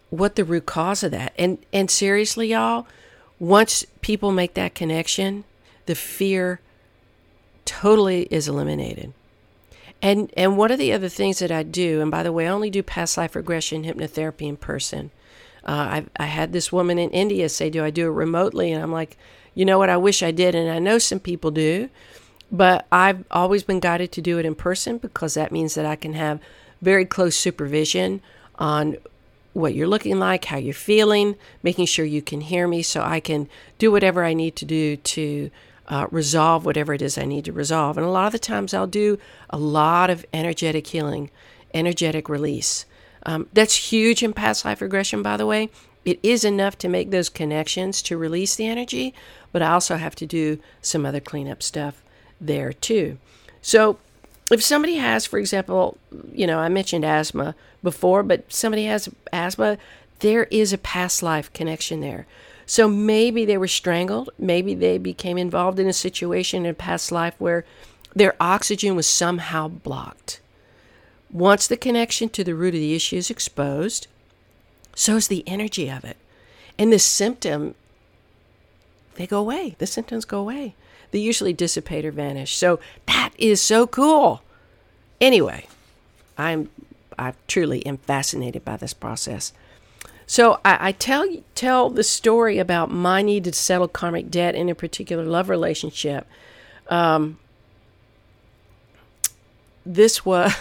what 0.10 0.36
the 0.36 0.46
root 0.46 0.66
cause 0.66 1.04
of 1.04 1.12
that. 1.12 1.34
And 1.38 1.60
and 1.74 1.92
seriously, 1.92 2.50
y'all, 2.50 2.88
once 3.40 3.86
people 4.02 4.32
make 4.32 4.54
that 4.56 4.76
connection, 4.76 5.44
the 5.86 5.96
fear 5.96 6.60
totally 7.66 8.24
is 8.32 8.48
eliminated. 8.48 9.14
And 10.01 10.32
and 10.38 10.58
one 10.58 10.72
of 10.72 10.80
the 10.80 10.94
other 10.94 11.10
things 11.10 11.39
that 11.39 11.51
I 11.51 11.63
do, 11.63 12.01
and 12.01 12.12
by 12.12 12.24
the 12.24 12.32
way, 12.32 12.48
I 12.48 12.51
only 12.51 12.70
do 12.70 12.84
past 12.84 13.18
life 13.18 13.36
regression 13.36 13.84
hypnotherapy 13.84 14.48
in 14.48 14.58
person. 14.58 15.12
Uh, 15.66 15.72
I 15.72 16.06
I 16.18 16.25
had 16.25 16.54
this 16.54 16.72
woman 16.72 17.00
in 17.00 17.10
India 17.10 17.50
say, 17.50 17.70
"Do 17.70 17.84
I 17.84 17.89
do 17.89 18.08
it 18.08 18.12
remotely?" 18.12 18.72
And 18.72 18.84
I'm 18.84 18.92
like, 18.92 19.18
you 19.58 19.66
know 19.66 19.80
what, 19.80 19.89
I 19.89 19.98
wish 19.98 20.22
I 20.22 20.30
did. 20.30 20.54
And 20.54 20.70
I 20.70 20.77
know 20.77 21.00
some 21.00 21.20
people 21.20 21.50
do, 21.50 21.89
but 22.51 22.86
I've 22.92 23.24
always 23.32 23.63
been 23.63 23.80
guided 23.80 24.12
to 24.12 24.22
do 24.22 24.38
it 24.38 24.46
in 24.46 24.54
person 24.54 25.00
because 25.00 25.34
that 25.34 25.51
means 25.51 25.74
that 25.74 25.86
I 25.86 25.96
can 25.96 26.13
have 26.13 26.39
very 26.80 27.06
close 27.06 27.36
supervision 27.36 28.22
on 28.60 28.98
what 29.54 29.74
you're 29.74 29.88
looking 29.88 30.20
like, 30.20 30.46
how 30.46 30.58
you're 30.58 30.75
feeling, 30.75 31.36
making 31.63 31.88
sure 31.88 32.06
you 32.06 32.22
can 32.22 32.42
hear 32.42 32.68
me 32.68 32.84
so 32.84 33.01
I 33.01 33.20
can 33.20 33.50
do 33.80 33.92
whatever 33.92 34.24
I 34.24 34.36
need 34.36 34.56
to 34.58 34.66
do 34.66 34.96
to 34.96 35.50
uh, 35.88 36.08
resolve 36.12 36.65
whatever 36.65 36.94
it 36.94 37.01
is 37.01 37.17
I 37.17 37.25
need 37.25 37.46
to 37.46 37.53
resolve. 37.53 37.98
And 37.98 38.06
a 38.06 38.10
lot 38.10 38.27
of 38.27 38.32
the 38.34 38.39
times 38.39 38.74
I'll 38.74 38.88
do 38.88 39.17
a 39.50 39.58
lot 39.58 40.10
of 40.10 40.25
energetic 40.34 40.88
healing, 40.88 41.29
energetic 41.74 42.29
release. 42.29 42.86
Um, 43.25 43.48
that's 43.53 43.91
huge 43.91 44.24
in 44.24 44.34
past 44.34 44.65
life 44.65 44.82
regression, 44.82 45.22
by 45.22 45.38
the 45.38 45.46
way. 45.46 45.70
It 46.06 46.20
is 46.24 46.46
enough 46.46 46.77
to 46.79 46.88
make 46.88 47.12
those 47.12 47.27
connections 47.27 48.01
to 48.03 48.17
release 48.17 48.56
the 48.56 48.67
energy, 48.67 49.13
but 49.51 49.62
I 49.62 49.72
also 49.72 49.98
have 49.98 50.15
to 50.15 50.25
do 50.25 50.60
some 50.82 51.06
other 51.06 51.20
cleanup 51.20 51.62
stuff 51.62 52.01
there 52.39 52.72
too. 52.72 53.17
So, 53.62 53.98
if 54.50 54.63
somebody 54.63 54.96
has, 54.96 55.25
for 55.25 55.38
example, 55.39 55.98
you 56.32 56.48
know, 56.48 56.60
I 56.60 56.70
mentioned 56.70 57.03
asthma 57.03 57.53
before, 57.84 58.24
but 58.24 58.51
somebody 58.53 58.86
has 58.86 59.10
asthma, 59.34 59.77
there 60.20 60.46
is 60.46 60.72
a 60.72 60.77
past 60.77 61.22
life 61.22 61.51
connection 61.51 62.00
there. 62.00 62.25
So 62.68 62.88
maybe 62.90 63.46
they 63.46 63.58
were 63.58 63.68
strangled, 63.68 64.30
maybe 64.38 64.76
they 64.76 64.98
became 64.98 65.38
involved 65.38 65.80
in 65.80 65.88
a 65.88 65.94
situation 65.94 66.66
in 66.66 66.72
a 66.72 66.74
past 66.76 67.12
life 67.12 67.34
where 67.40 67.66
their 68.14 68.36
oxygen 68.40 68.96
was 68.96 69.10
somehow 69.10 69.70
blocked. 69.70 70.42
Once 71.32 71.66
the 71.66 71.78
connection 71.78 72.28
to 72.30 72.44
the 72.44 72.54
root 72.54 72.76
of 72.76 72.82
the 72.82 72.94
issue 72.94 73.16
is 73.16 73.32
exposed, 73.32 74.08
so 74.96 75.16
is 75.16 75.30
the 75.30 75.46
energy 75.48 75.90
of 75.90 76.04
it. 76.04 76.18
And 76.78 76.92
the 76.92 77.00
symptom, 77.00 77.74
they 79.16 79.26
go 79.26 79.40
away. 79.40 79.76
The 79.78 79.88
symptoms 79.88 80.26
go 80.26 80.40
away. 80.40 80.76
They 81.12 81.20
usually 81.20 81.54
dissipate 81.54 82.06
or 82.06 82.12
vanish. 82.12 82.56
So 82.56 82.80
that 83.06 83.32
is 83.38 83.62
so 83.62 83.88
cool. 83.88 84.42
Anyway, 85.22 85.68
I'm 86.38 86.70
I 87.18 87.34
truly 87.48 87.86
am 87.86 87.98
fascinated 87.98 88.64
by 88.64 88.78
this 88.78 88.94
process. 88.94 89.54
So 90.27 90.60
I, 90.63 90.89
I, 90.89 90.91
tell 90.91 91.25
tell 91.55 91.89
the 91.89 92.03
story 92.03 92.60
about 92.60 92.91
my 92.91 93.22
need 93.22 93.46
to 93.46 93.53
settle 93.53 93.88
karmic 93.88 94.29
debt 94.29 94.55
in 94.55 94.69
a 94.69 94.75
particular 94.75 95.24
love 95.24 95.50
relationship. 95.50 96.27
Um, 96.89 97.39
this 99.86 100.25
was 100.25 100.53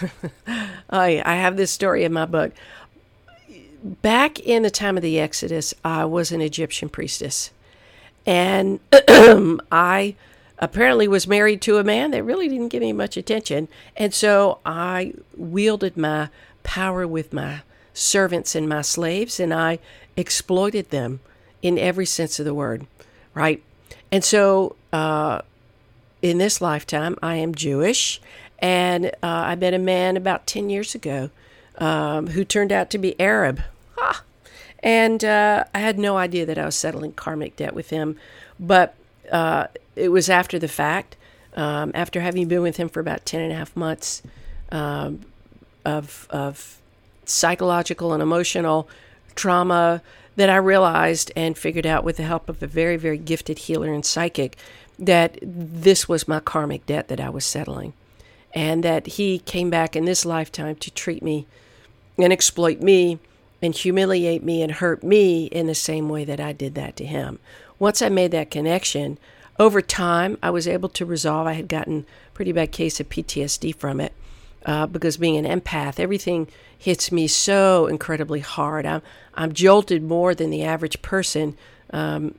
I 0.89 1.21
I 1.23 1.35
have 1.35 1.57
this 1.57 1.69
story 1.69 2.05
in 2.05 2.13
my 2.13 2.25
book 2.25 2.53
back 3.83 4.39
in 4.39 4.63
the 4.63 4.69
time 4.69 4.97
of 4.97 5.03
the 5.03 5.19
Exodus, 5.19 5.73
I 5.83 6.05
was 6.05 6.31
an 6.31 6.41
Egyptian 6.41 6.89
priestess. 6.89 7.51
And 8.25 8.79
I 9.71 10.15
apparently 10.59 11.07
was 11.07 11.27
married 11.27 11.61
to 11.61 11.77
a 11.77 11.83
man 11.83 12.11
that 12.11 12.23
really 12.23 12.49
didn't 12.49 12.69
give 12.69 12.81
me 12.81 12.93
much 12.93 13.15
attention. 13.15 13.67
And 13.95 14.13
so 14.13 14.59
I 14.65 15.13
wielded 15.35 15.95
my 15.95 16.29
power 16.63 17.07
with 17.07 17.31
my 17.31 17.61
servants 17.97 18.55
and 18.55 18.69
my 18.69 18.81
slaves, 18.81 19.39
and 19.39 19.53
I 19.53 19.79
exploited 20.15 20.89
them 20.89 21.19
in 21.61 21.77
every 21.77 22.05
sense 22.05 22.39
of 22.39 22.45
the 22.45 22.53
word, 22.53 22.85
right? 23.33 23.61
And 24.11 24.23
so 24.23 24.75
uh, 24.93 25.41
in 26.21 26.37
this 26.37 26.61
lifetime, 26.61 27.17
I 27.21 27.35
am 27.35 27.55
Jewish, 27.55 28.21
and 28.59 29.07
uh, 29.07 29.11
I 29.21 29.55
met 29.55 29.73
a 29.73 29.79
man 29.79 30.15
about 30.15 30.47
10 30.47 30.69
years 30.69 30.95
ago 30.95 31.29
um, 31.77 32.27
who 32.27 32.43
turned 32.43 32.71
out 32.71 32.89
to 32.91 32.97
be 32.97 33.19
Arab. 33.19 33.61
And 34.83 35.23
uh, 35.23 35.65
I 35.73 35.79
had 35.79 35.97
no 35.97 36.17
idea 36.17 36.45
that 36.45 36.57
I 36.57 36.65
was 36.65 36.75
settling 36.75 37.13
karmic 37.13 37.55
debt 37.55 37.73
with 37.73 37.89
him. 37.89 38.15
But 38.59 38.95
uh, 39.31 39.67
it 39.95 40.09
was 40.09 40.29
after 40.29 40.59
the 40.59 40.67
fact, 40.67 41.15
um, 41.55 41.91
after 41.93 42.21
having 42.21 42.47
been 42.47 42.61
with 42.61 42.77
him 42.77 42.87
for 42.87 42.99
about 42.99 43.25
10 43.25 43.41
and 43.41 43.51
a 43.51 43.55
half 43.55 43.75
months 43.75 44.21
um, 44.71 45.21
of, 45.83 46.27
of 46.29 46.79
psychological 47.27 48.13
and 48.13 48.23
emotional 48.23 48.89
trauma, 49.35 50.01
that 50.37 50.49
I 50.49 50.57
realized 50.57 51.31
and 51.35 51.57
figured 51.57 51.85
out 51.85 52.03
with 52.03 52.17
the 52.17 52.23
help 52.23 52.47
of 52.47 52.61
a 52.61 52.67
very, 52.67 52.95
very 52.95 53.17
gifted 53.17 53.57
healer 53.59 53.91
and 53.91 54.05
psychic 54.05 54.55
that 54.99 55.37
this 55.41 56.07
was 56.07 56.27
my 56.27 56.39
karmic 56.39 56.85
debt 56.85 57.07
that 57.07 57.19
I 57.19 57.29
was 57.29 57.43
settling. 57.43 57.93
And 58.53 58.83
that 58.83 59.07
he 59.07 59.39
came 59.39 59.69
back 59.69 59.95
in 59.95 60.05
this 60.05 60.25
lifetime 60.25 60.75
to 60.77 60.91
treat 60.91 61.21
me 61.21 61.47
and 62.17 62.31
exploit 62.31 62.81
me 62.81 63.19
and 63.61 63.75
humiliate 63.75 64.43
me 64.43 64.61
and 64.61 64.73
hurt 64.73 65.03
me 65.03 65.45
in 65.47 65.67
the 65.67 65.75
same 65.75 66.07
way 66.07 66.23
that 66.23 66.39
I 66.39 66.53
did 66.53 66.75
that 66.75 66.95
to 66.97 67.05
him. 67.05 67.39
Once 67.79 68.01
I 68.01 68.09
made 68.09 68.31
that 68.31 68.51
connection, 68.51 69.17
over 69.59 69.81
time, 69.81 70.37
I 70.41 70.51
was 70.51 70.67
able 70.67 70.89
to 70.89 71.05
resolve. 71.05 71.47
I 71.47 71.53
had 71.53 71.67
gotten 71.67 72.05
a 72.27 72.35
pretty 72.35 72.51
bad 72.51 72.71
case 72.71 72.99
of 72.99 73.09
PTSD 73.09 73.75
from 73.75 73.99
it 73.99 74.13
uh, 74.67 74.85
because 74.85 75.17
being 75.17 75.43
an 75.43 75.61
empath, 75.61 75.99
everything 75.99 76.47
hits 76.77 77.11
me 77.11 77.25
so 77.25 77.87
incredibly 77.87 78.41
hard. 78.41 78.85
I'm, 78.85 79.01
I'm 79.33 79.53
jolted 79.53 80.03
more 80.03 80.35
than 80.35 80.49
the 80.49 80.63
average 80.63 81.01
person. 81.01 81.57
Um, 81.91 82.35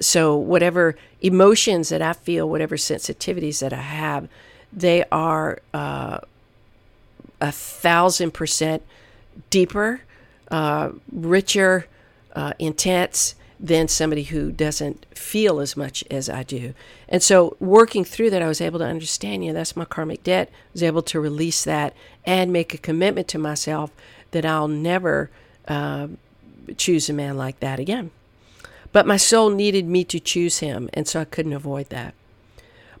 so, 0.00 0.36
whatever 0.36 0.96
emotions 1.20 1.90
that 1.90 2.00
I 2.00 2.14
feel, 2.14 2.48
whatever 2.48 2.76
sensitivities 2.76 3.60
that 3.60 3.72
I 3.72 3.82
have, 3.82 4.28
they 4.72 5.04
are 5.12 5.58
uh, 5.74 6.18
a 7.40 7.52
thousand 7.52 8.32
percent 8.32 8.82
deeper, 9.50 10.00
uh, 10.50 10.90
richer, 11.12 11.86
uh, 12.34 12.54
intense 12.58 13.34
than 13.60 13.88
somebody 13.88 14.24
who 14.24 14.52
doesn't 14.52 15.06
feel 15.16 15.60
as 15.60 15.76
much 15.76 16.04
as 16.10 16.28
I 16.28 16.42
do. 16.42 16.74
And 17.08 17.22
so, 17.22 17.56
working 17.58 18.04
through 18.04 18.30
that, 18.30 18.42
I 18.42 18.48
was 18.48 18.60
able 18.60 18.78
to 18.78 18.84
understand, 18.84 19.44
you 19.44 19.50
know, 19.50 19.58
that's 19.58 19.76
my 19.76 19.84
karmic 19.84 20.22
debt. 20.22 20.48
I 20.50 20.72
was 20.72 20.82
able 20.82 21.02
to 21.02 21.20
release 21.20 21.64
that 21.64 21.94
and 22.24 22.52
make 22.52 22.72
a 22.72 22.78
commitment 22.78 23.26
to 23.28 23.38
myself 23.38 23.90
that 24.30 24.46
I'll 24.46 24.68
never 24.68 25.30
uh, 25.66 26.08
choose 26.76 27.08
a 27.08 27.12
man 27.12 27.36
like 27.36 27.60
that 27.60 27.80
again. 27.80 28.10
But 28.92 29.06
my 29.06 29.16
soul 29.16 29.50
needed 29.50 29.86
me 29.86 30.04
to 30.04 30.20
choose 30.20 30.58
him, 30.58 30.88
and 30.94 31.06
so 31.06 31.20
I 31.20 31.24
couldn't 31.24 31.52
avoid 31.52 31.90
that. 31.90 32.14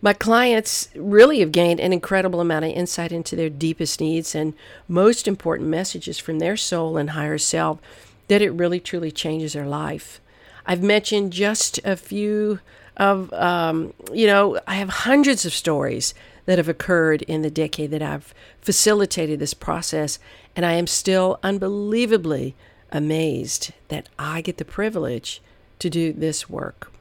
My 0.00 0.12
clients 0.12 0.88
really 0.94 1.40
have 1.40 1.50
gained 1.50 1.80
an 1.80 1.92
incredible 1.92 2.40
amount 2.40 2.64
of 2.64 2.70
insight 2.70 3.10
into 3.10 3.34
their 3.34 3.50
deepest 3.50 4.00
needs 4.00 4.34
and 4.34 4.54
most 4.86 5.26
important 5.26 5.68
messages 5.68 6.18
from 6.18 6.38
their 6.38 6.56
soul 6.56 6.96
and 6.96 7.10
higher 7.10 7.38
self 7.38 7.80
that 8.28 8.42
it 8.42 8.50
really 8.50 8.78
truly 8.78 9.10
changes 9.10 9.54
their 9.54 9.66
life. 9.66 10.20
I've 10.68 10.82
mentioned 10.82 11.32
just 11.32 11.80
a 11.82 11.96
few 11.96 12.60
of, 12.98 13.32
um, 13.32 13.94
you 14.12 14.26
know, 14.26 14.60
I 14.66 14.74
have 14.74 14.90
hundreds 14.90 15.46
of 15.46 15.54
stories 15.54 16.12
that 16.44 16.58
have 16.58 16.68
occurred 16.68 17.22
in 17.22 17.40
the 17.40 17.50
decade 17.50 17.90
that 17.90 18.02
I've 18.02 18.34
facilitated 18.60 19.40
this 19.40 19.54
process, 19.54 20.18
and 20.54 20.66
I 20.66 20.72
am 20.74 20.86
still 20.86 21.40
unbelievably 21.42 22.54
amazed 22.92 23.72
that 23.88 24.10
I 24.18 24.42
get 24.42 24.58
the 24.58 24.64
privilege 24.64 25.40
to 25.78 25.88
do 25.88 26.12
this 26.12 26.50
work. 26.50 26.92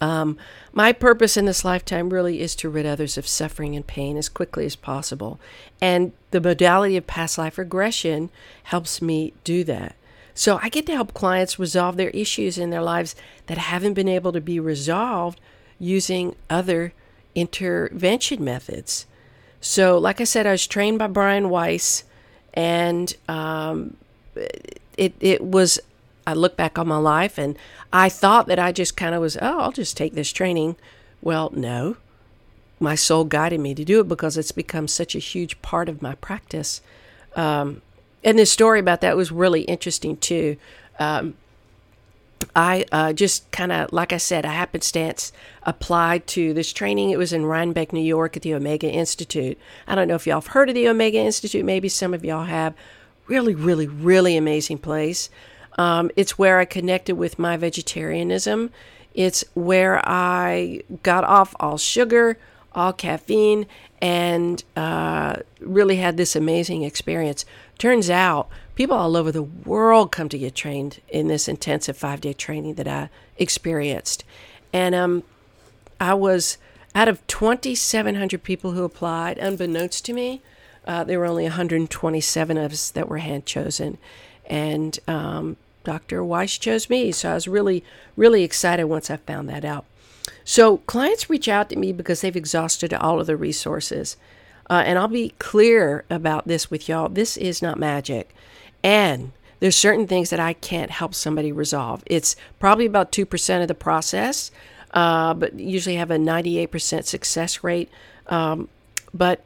Um, 0.00 0.38
my 0.72 0.92
purpose 0.92 1.36
in 1.36 1.44
this 1.44 1.64
lifetime 1.64 2.10
really 2.10 2.40
is 2.40 2.56
to 2.56 2.68
rid 2.68 2.86
others 2.86 3.18
of 3.18 3.28
suffering 3.28 3.76
and 3.76 3.86
pain 3.86 4.16
as 4.16 4.28
quickly 4.28 4.64
as 4.64 4.74
possible. 4.74 5.38
And 5.80 6.12
the 6.30 6.40
modality 6.40 6.96
of 6.96 7.06
past 7.06 7.36
life 7.36 7.58
regression 7.58 8.30
helps 8.64 9.02
me 9.02 9.32
do 9.44 9.64
that. 9.64 9.94
So 10.34 10.58
I 10.62 10.68
get 10.68 10.86
to 10.86 10.94
help 10.94 11.14
clients 11.14 11.58
resolve 11.58 11.96
their 11.96 12.10
issues 12.10 12.58
in 12.58 12.70
their 12.70 12.82
lives 12.82 13.14
that 13.46 13.58
haven't 13.58 13.94
been 13.94 14.08
able 14.08 14.32
to 14.32 14.40
be 14.40 14.58
resolved 14.58 15.40
using 15.78 16.36
other 16.48 16.92
intervention 17.34 18.42
methods. 18.44 19.06
So, 19.60 19.98
like 19.98 20.20
I 20.20 20.24
said, 20.24 20.46
I 20.46 20.52
was 20.52 20.66
trained 20.66 20.98
by 20.98 21.06
Brian 21.06 21.48
Weiss, 21.48 22.04
and 22.54 23.14
um, 23.28 23.96
it 24.96 25.14
it 25.20 25.44
was. 25.44 25.78
I 26.26 26.34
look 26.34 26.56
back 26.56 26.78
on 26.78 26.86
my 26.86 26.98
life, 26.98 27.36
and 27.36 27.56
I 27.92 28.08
thought 28.08 28.46
that 28.46 28.58
I 28.58 28.70
just 28.70 28.96
kind 28.96 29.12
of 29.14 29.20
was, 29.20 29.36
oh, 29.42 29.58
I'll 29.58 29.72
just 29.72 29.96
take 29.96 30.14
this 30.14 30.32
training. 30.32 30.76
Well, 31.20 31.50
no, 31.52 31.96
my 32.78 32.94
soul 32.94 33.24
guided 33.24 33.60
me 33.60 33.74
to 33.74 33.84
do 33.84 34.00
it 34.00 34.08
because 34.08 34.36
it's 34.36 34.52
become 34.52 34.86
such 34.86 35.14
a 35.14 35.20
huge 35.20 35.60
part 35.62 35.88
of 35.88 36.00
my 36.00 36.14
practice. 36.16 36.80
Um, 37.34 37.82
and 38.24 38.38
this 38.38 38.52
story 38.52 38.80
about 38.80 39.00
that 39.00 39.16
was 39.16 39.32
really 39.32 39.62
interesting 39.62 40.16
too. 40.16 40.56
Um, 40.98 41.34
I 42.54 42.84
uh, 42.92 43.12
just 43.12 43.50
kind 43.50 43.72
of, 43.72 43.92
like 43.92 44.12
I 44.12 44.16
said, 44.16 44.44
a 44.44 44.48
happenstance 44.48 45.32
applied 45.62 46.26
to 46.28 46.52
this 46.52 46.72
training. 46.72 47.10
It 47.10 47.18
was 47.18 47.32
in 47.32 47.46
Rhinebeck, 47.46 47.92
New 47.92 48.00
York 48.00 48.36
at 48.36 48.42
the 48.42 48.54
Omega 48.54 48.90
Institute. 48.90 49.58
I 49.86 49.94
don't 49.94 50.08
know 50.08 50.16
if 50.16 50.26
y'all 50.26 50.40
have 50.40 50.48
heard 50.48 50.68
of 50.68 50.74
the 50.74 50.88
Omega 50.88 51.18
Institute. 51.18 51.64
Maybe 51.64 51.88
some 51.88 52.12
of 52.14 52.24
y'all 52.24 52.44
have. 52.44 52.74
Really, 53.28 53.54
really, 53.54 53.86
really 53.86 54.36
amazing 54.36 54.78
place. 54.78 55.30
Um, 55.78 56.10
it's 56.16 56.36
where 56.36 56.58
I 56.58 56.64
connected 56.64 57.14
with 57.14 57.38
my 57.38 57.56
vegetarianism. 57.56 58.70
It's 59.14 59.44
where 59.54 60.06
I 60.06 60.82
got 61.02 61.24
off 61.24 61.54
all 61.60 61.78
sugar, 61.78 62.38
all 62.74 62.92
caffeine, 62.92 63.66
and 64.00 64.62
uh, 64.76 65.36
really 65.60 65.96
had 65.96 66.16
this 66.16 66.34
amazing 66.36 66.82
experience. 66.82 67.44
Turns 67.78 68.10
out 68.10 68.48
people 68.74 68.96
all 68.96 69.16
over 69.16 69.32
the 69.32 69.42
world 69.42 70.12
come 70.12 70.28
to 70.28 70.38
get 70.38 70.54
trained 70.54 71.00
in 71.08 71.28
this 71.28 71.48
intensive 71.48 71.96
five 71.96 72.20
day 72.20 72.32
training 72.32 72.74
that 72.74 72.88
I 72.88 73.10
experienced. 73.38 74.24
And 74.72 74.94
um, 74.94 75.22
I 76.00 76.14
was 76.14 76.58
out 76.94 77.08
of 77.08 77.26
2,700 77.26 78.42
people 78.42 78.72
who 78.72 78.84
applied, 78.84 79.38
unbeknownst 79.38 80.04
to 80.06 80.12
me, 80.12 80.42
uh, 80.86 81.04
there 81.04 81.18
were 81.18 81.26
only 81.26 81.44
127 81.44 82.58
of 82.58 82.72
us 82.72 82.90
that 82.90 83.08
were 83.08 83.18
hand 83.18 83.46
chosen. 83.46 83.98
And 84.46 84.98
um, 85.06 85.56
Dr. 85.84 86.24
Weiss 86.24 86.58
chose 86.58 86.90
me. 86.90 87.12
So 87.12 87.30
I 87.30 87.34
was 87.34 87.48
really, 87.48 87.84
really 88.16 88.42
excited 88.42 88.84
once 88.84 89.10
I 89.10 89.16
found 89.16 89.48
that 89.48 89.64
out. 89.64 89.84
So 90.44 90.78
clients 90.78 91.30
reach 91.30 91.48
out 91.48 91.68
to 91.70 91.76
me 91.76 91.92
because 91.92 92.20
they've 92.20 92.36
exhausted 92.36 92.92
all 92.94 93.20
of 93.20 93.26
the 93.26 93.36
resources. 93.36 94.16
Uh, 94.70 94.82
and 94.86 94.98
I'll 94.98 95.08
be 95.08 95.34
clear 95.38 96.04
about 96.08 96.46
this 96.46 96.70
with 96.70 96.88
y'all. 96.88 97.08
This 97.08 97.36
is 97.36 97.62
not 97.62 97.78
magic. 97.78 98.34
And 98.82 99.32
there's 99.60 99.76
certain 99.76 100.06
things 100.06 100.30
that 100.30 100.40
I 100.40 100.54
can't 100.54 100.90
help 100.90 101.14
somebody 101.14 101.52
resolve. 101.52 102.02
It's 102.06 102.36
probably 102.58 102.86
about 102.86 103.12
2% 103.12 103.62
of 103.62 103.68
the 103.68 103.74
process, 103.74 104.50
uh, 104.92 105.34
but 105.34 105.58
usually 105.58 105.96
have 105.96 106.10
a 106.10 106.16
98% 106.16 107.04
success 107.04 107.62
rate. 107.62 107.90
Um, 108.26 108.68
but 109.14 109.44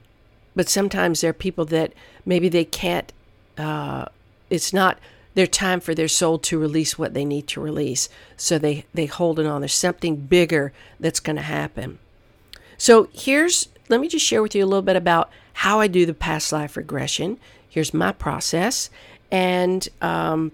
but 0.56 0.70
sometimes 0.70 1.20
there 1.20 1.30
are 1.30 1.34
people 1.34 1.66
that 1.66 1.92
maybe 2.24 2.48
they 2.48 2.64
can't, 2.64 3.12
uh, 3.58 4.06
it's 4.48 4.72
not 4.72 4.98
their 5.36 5.46
time 5.46 5.80
for 5.80 5.94
their 5.94 6.08
soul 6.08 6.38
to 6.38 6.58
release 6.58 6.98
what 6.98 7.12
they 7.12 7.24
need 7.24 7.46
to 7.46 7.60
release. 7.60 8.08
So 8.38 8.58
they, 8.58 8.86
they 8.94 9.04
hold 9.04 9.38
it 9.38 9.44
on. 9.44 9.60
There's 9.60 9.74
something 9.74 10.16
bigger 10.16 10.72
that's 10.98 11.20
going 11.20 11.36
to 11.36 11.42
happen. 11.42 11.98
So 12.78 13.08
here's, 13.12 13.68
let 13.90 14.00
me 14.00 14.08
just 14.08 14.24
share 14.24 14.40
with 14.40 14.54
you 14.54 14.64
a 14.64 14.66
little 14.66 14.80
bit 14.80 14.96
about 14.96 15.30
how 15.52 15.78
I 15.78 15.88
do 15.88 16.06
the 16.06 16.14
past 16.14 16.52
life 16.52 16.74
regression. 16.74 17.38
Here's 17.68 17.92
my 17.92 18.12
process. 18.12 18.88
And, 19.30 19.86
um, 20.00 20.52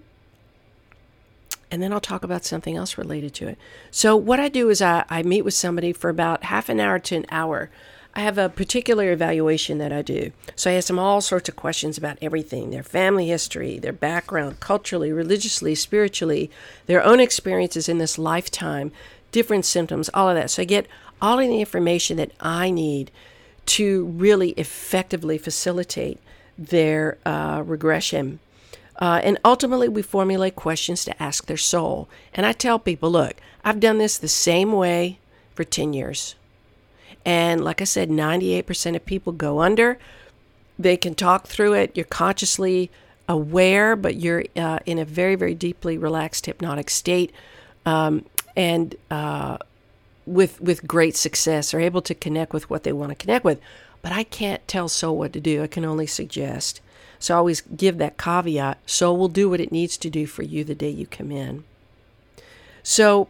and 1.71 1.81
then 1.81 1.93
I'll 1.93 2.01
talk 2.01 2.25
about 2.25 2.43
something 2.43 2.75
else 2.75 2.97
related 2.97 3.33
to 3.35 3.47
it. 3.47 3.57
So, 3.89 4.17
what 4.17 4.41
I 4.41 4.49
do 4.49 4.69
is 4.69 4.81
I, 4.81 5.05
I 5.09 5.23
meet 5.23 5.43
with 5.43 5.53
somebody 5.53 5.93
for 5.93 6.09
about 6.09 6.43
half 6.43 6.67
an 6.67 6.81
hour 6.81 6.99
to 6.99 7.15
an 7.15 7.25
hour 7.31 7.71
I 8.15 8.21
have 8.21 8.37
a 8.37 8.49
particular 8.49 9.11
evaluation 9.11 9.79
that 9.79 9.91
I 9.91 10.03
do. 10.03 10.31
So 10.55 10.69
I 10.69 10.75
ask 10.75 10.87
them 10.87 10.99
all 10.99 11.19
sorts 11.19 11.49
of 11.49 11.55
questions 11.55 11.97
about 11.97 12.19
everything 12.21 12.69
their 12.69 12.83
family 12.83 13.27
history, 13.27 13.79
their 13.79 13.93
background, 13.93 14.59
culturally, 14.59 15.11
religiously, 15.11 15.73
spiritually, 15.73 16.51
their 16.85 17.03
own 17.03 17.19
experiences 17.19 17.89
in 17.89 17.97
this 17.97 18.19
lifetime, 18.19 18.91
different 19.31 19.65
symptoms, 19.65 20.09
all 20.13 20.29
of 20.29 20.35
that. 20.35 20.51
So 20.51 20.61
I 20.61 20.65
get 20.65 20.87
all 21.21 21.39
of 21.39 21.47
the 21.47 21.59
information 21.59 22.17
that 22.17 22.31
I 22.39 22.69
need 22.69 23.09
to 23.65 24.05
really 24.05 24.51
effectively 24.51 25.37
facilitate 25.37 26.19
their 26.57 27.17
uh, 27.25 27.63
regression. 27.65 28.39
Uh, 28.97 29.21
and 29.23 29.39
ultimately, 29.43 29.89
we 29.89 30.03
formulate 30.03 30.55
questions 30.55 31.03
to 31.05 31.23
ask 31.23 31.47
their 31.47 31.57
soul. 31.57 32.07
And 32.33 32.45
I 32.45 32.51
tell 32.51 32.77
people, 32.77 33.09
look, 33.09 33.37
I've 33.63 33.79
done 33.79 33.97
this 33.97 34.19
the 34.19 34.27
same 34.27 34.71
way 34.71 35.17
for 35.55 35.63
10 35.63 35.93
years. 35.93 36.35
And 37.25 37.63
like 37.63 37.81
I 37.81 37.85
said, 37.85 38.09
98% 38.09 38.95
of 38.95 39.05
people 39.05 39.33
go 39.33 39.61
under. 39.61 39.97
They 40.77 40.97
can 40.97 41.15
talk 41.15 41.47
through 41.47 41.73
it. 41.73 41.95
You're 41.95 42.05
consciously 42.05 42.91
aware, 43.27 43.95
but 43.95 44.15
you're 44.15 44.43
uh, 44.55 44.79
in 44.85 44.99
a 44.99 45.05
very, 45.05 45.35
very 45.35 45.53
deeply 45.53 45.97
relaxed 45.97 46.45
hypnotic 46.45 46.89
state. 46.89 47.31
Um, 47.85 48.25
and 48.55 48.95
uh, 49.09 49.57
with 50.25 50.59
with 50.61 50.87
great 50.87 51.15
success, 51.15 51.73
are 51.73 51.79
able 51.79 52.01
to 52.01 52.15
connect 52.15 52.53
with 52.53 52.69
what 52.69 52.83
they 52.83 52.93
want 52.93 53.09
to 53.09 53.15
connect 53.15 53.45
with. 53.45 53.59
But 54.01 54.11
I 54.11 54.23
can't 54.23 54.65
tell 54.67 54.89
soul 54.89 55.17
what 55.17 55.33
to 55.33 55.39
do. 55.39 55.63
I 55.63 55.67
can 55.67 55.85
only 55.85 56.07
suggest. 56.07 56.81
So 57.19 57.33
I 57.33 57.37
always 57.37 57.61
give 57.61 57.99
that 57.99 58.17
caveat. 58.17 58.77
Soul 58.85 59.17
will 59.17 59.29
do 59.29 59.49
what 59.49 59.61
it 59.61 59.71
needs 59.71 59.95
to 59.97 60.09
do 60.09 60.27
for 60.27 60.43
you 60.43 60.63
the 60.63 60.75
day 60.75 60.89
you 60.89 61.07
come 61.07 61.31
in. 61.31 61.63
So 62.83 63.29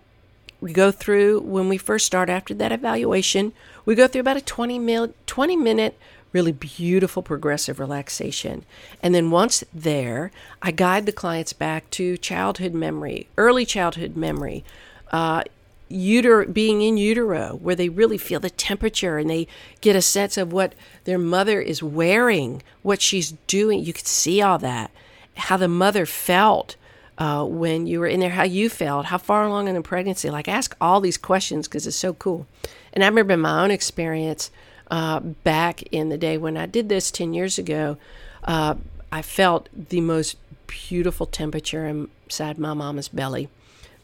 we 0.64 0.72
go 0.72 0.92
through 0.92 1.42
when 1.42 1.68
we 1.68 1.78
first 1.78 2.06
start 2.06 2.30
after 2.30 2.54
that 2.54 2.72
evaluation 2.72 3.52
we 3.86 3.96
go 3.96 4.08
through 4.08 4.22
about 4.22 4.38
a 4.38 4.42
20, 4.42 4.80
mil, 4.80 5.14
20 5.26 5.58
minute 5.58 6.00
really 6.32 6.54
beautiful 6.54 7.22
progressive 7.22 7.80
relaxation. 7.80 8.66
And 9.04 9.14
then 9.14 9.30
once 9.30 9.64
there 9.74 10.32
i 10.62 10.72
guide 10.72 11.06
the 11.06 11.12
clients 11.12 11.52
back 11.52 11.90
to 11.92 12.18
childhood 12.18 12.74
memory 12.74 13.28
early 13.38 13.66
childhood 13.66 14.16
memory 14.16 14.64
uh, 15.12 15.44
uter- 15.92 16.52
being 16.52 16.82
in 16.82 16.96
utero 16.96 17.60
where 17.62 17.76
they 17.76 17.90
really 17.90 18.18
feel 18.18 18.40
the 18.40 18.50
temperature 18.50 19.18
and 19.18 19.30
they 19.30 19.48
get 19.82 19.98
a 19.98 20.02
sense 20.02 20.38
of 20.38 20.54
what 20.54 20.74
their 21.04 21.20
mother 21.20 21.60
is 21.60 21.84
wearing 21.84 22.64
what 22.82 23.02
she's 23.02 23.34
doing. 23.48 23.84
You 23.84 23.92
can 23.92 24.06
see 24.06 24.42
all 24.42 24.58
that 24.60 24.92
how 25.36 25.58
the 25.58 25.68
mother 25.68 26.06
felt 26.06 26.76
uh, 27.18 27.46
when 27.46 27.86
you 27.88 28.00
were 28.00 28.08
in 28.08 28.20
there, 28.20 28.32
how 28.32 28.44
you 28.44 28.70
felt, 28.70 29.08
how 29.08 29.18
far 29.18 29.44
along 29.44 29.68
in 29.68 29.76
the 29.76 29.82
pregnancy. 29.82 30.30
Like, 30.30 30.48
ask 30.48 30.76
all 30.82 31.00
these 31.00 31.18
questions 31.18 31.68
because 31.68 31.86
it's 31.86 31.96
so 31.96 32.14
cool. 32.14 32.48
And 32.92 33.04
I 33.04 33.08
remember 33.08 33.38
my 33.38 33.64
own 33.64 33.72
experience 33.72 34.52
uh, 34.90 35.20
back 35.20 35.84
in 35.92 36.10
the 36.10 36.18
day 36.18 36.38
when 36.38 36.58
I 36.58 36.66
did 36.66 36.90
this 36.90 37.12
10 37.12 37.34
years 37.34 37.58
ago. 37.58 37.98
Uh, 38.44 38.76
I 39.12 39.22
felt 39.22 39.70
the 39.74 40.02
most 40.02 40.38
beautiful 40.68 41.26
temperature 41.26 41.88
inside 41.88 42.58
my 42.58 42.74
mama's 42.74 43.08
belly. 43.08 43.50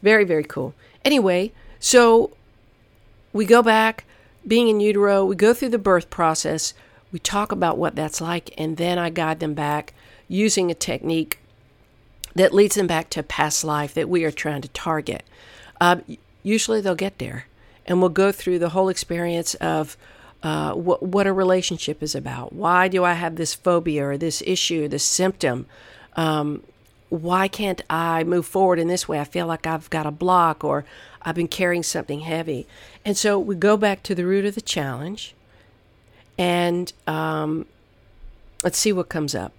Very, 0.02 0.24
very 0.24 0.44
cool. 0.44 0.74
Anyway, 1.04 1.52
so 1.78 2.30
we 3.32 3.44
go 3.44 3.62
back, 3.62 4.04
being 4.46 4.68
in 4.68 4.80
utero, 4.80 5.24
we 5.24 5.36
go 5.36 5.52
through 5.52 5.70
the 5.70 5.78
birth 5.78 6.10
process, 6.10 6.74
we 7.12 7.18
talk 7.18 7.50
about 7.52 7.76
what 7.76 7.96
that's 7.96 8.20
like, 8.20 8.54
and 8.56 8.76
then 8.76 8.98
I 8.98 9.10
guide 9.10 9.40
them 9.40 9.54
back 9.54 9.94
using 10.28 10.70
a 10.70 10.74
technique 10.74 11.40
that 12.34 12.54
leads 12.54 12.76
them 12.76 12.86
back 12.86 13.10
to 13.10 13.22
past 13.22 13.64
life 13.64 13.94
that 13.94 14.08
we 14.08 14.24
are 14.24 14.30
trying 14.30 14.62
to 14.62 14.68
target. 14.68 15.24
Uh, 15.80 15.96
usually 16.42 16.80
they'll 16.80 16.94
get 16.94 17.18
there, 17.18 17.46
and 17.86 18.00
we'll 18.00 18.10
go 18.10 18.32
through 18.32 18.58
the 18.58 18.70
whole 18.70 18.88
experience 18.88 19.54
of 19.54 19.96
uh, 20.42 20.72
what, 20.72 21.02
what 21.02 21.26
a 21.26 21.32
relationship 21.32 22.02
is 22.02 22.14
about. 22.14 22.52
Why 22.52 22.88
do 22.88 23.04
I 23.04 23.14
have 23.14 23.36
this 23.36 23.54
phobia 23.54 24.06
or 24.06 24.16
this 24.16 24.42
issue, 24.46 24.88
this 24.88 25.04
symptom? 25.04 25.66
Um, 26.16 26.62
why 27.10 27.48
can't 27.48 27.82
I 27.90 28.24
move 28.24 28.46
forward 28.46 28.78
in 28.78 28.88
this 28.88 29.08
way? 29.08 29.18
I 29.18 29.24
feel 29.24 29.46
like 29.46 29.66
I've 29.66 29.90
got 29.90 30.06
a 30.06 30.10
block 30.12 30.62
or 30.64 30.84
I've 31.22 31.34
been 31.34 31.48
carrying 31.48 31.82
something 31.82 32.20
heavy. 32.20 32.66
And 33.04 33.16
so 33.16 33.38
we 33.38 33.56
go 33.56 33.76
back 33.76 34.02
to 34.04 34.14
the 34.14 34.24
root 34.24 34.44
of 34.44 34.54
the 34.54 34.60
challenge 34.60 35.34
and 36.38 36.92
um, 37.06 37.66
let's 38.62 38.78
see 38.78 38.92
what 38.92 39.08
comes 39.08 39.34
up. 39.34 39.52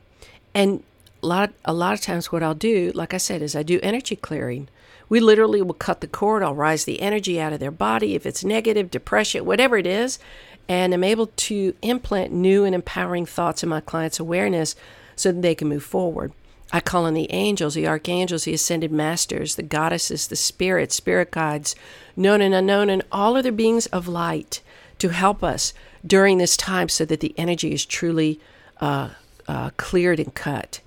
And 0.55 0.83
a 1.23 1.27
lot, 1.27 1.53
a 1.65 1.73
lot 1.73 1.93
of 1.93 2.01
times, 2.01 2.31
what 2.31 2.43
I'll 2.43 2.53
do, 2.53 2.91
like 2.95 3.13
I 3.13 3.17
said, 3.17 3.41
is 3.41 3.55
I 3.55 3.63
do 3.63 3.79
energy 3.83 4.15
clearing. 4.15 4.69
We 5.09 5.19
literally 5.19 5.61
will 5.61 5.73
cut 5.73 6.01
the 6.01 6.07
cord. 6.07 6.41
I'll 6.41 6.55
rise 6.55 6.85
the 6.85 7.01
energy 7.01 7.39
out 7.39 7.53
of 7.53 7.59
their 7.59 7.71
body 7.71 8.15
if 8.15 8.25
it's 8.25 8.43
negative, 8.43 8.89
depression, 8.89 9.45
whatever 9.45 9.77
it 9.77 9.85
is, 9.85 10.19
and 10.67 10.93
I'm 10.93 11.03
able 11.03 11.27
to 11.27 11.75
implant 11.81 12.31
new 12.31 12.63
and 12.63 12.73
empowering 12.73 13.25
thoughts 13.25 13.61
in 13.61 13.69
my 13.69 13.81
client's 13.81 14.19
awareness 14.19 14.75
so 15.15 15.31
that 15.31 15.41
they 15.41 15.55
can 15.55 15.67
move 15.67 15.83
forward. 15.83 16.31
I 16.73 16.79
call 16.79 17.05
on 17.05 17.13
the 17.13 17.31
angels, 17.31 17.73
the 17.73 17.87
archangels, 17.87 18.45
the 18.45 18.53
ascended 18.53 18.91
masters, 18.91 19.55
the 19.55 19.63
goddesses, 19.63 20.27
the 20.27 20.37
spirits, 20.37 20.95
spirit 20.95 21.31
guides, 21.31 21.75
known 22.15 22.39
and 22.39 22.53
unknown, 22.53 22.89
and 22.89 23.03
all 23.11 23.35
other 23.35 23.51
beings 23.51 23.87
of 23.87 24.07
light 24.07 24.61
to 24.99 25.09
help 25.09 25.43
us 25.43 25.73
during 26.05 26.37
this 26.37 26.55
time 26.55 26.87
so 26.87 27.03
that 27.03 27.19
the 27.19 27.35
energy 27.37 27.73
is 27.73 27.85
truly 27.85 28.39
uh, 28.79 29.09
uh, 29.47 29.71
cleared 29.75 30.19
and 30.19 30.33
cut. 30.33 30.79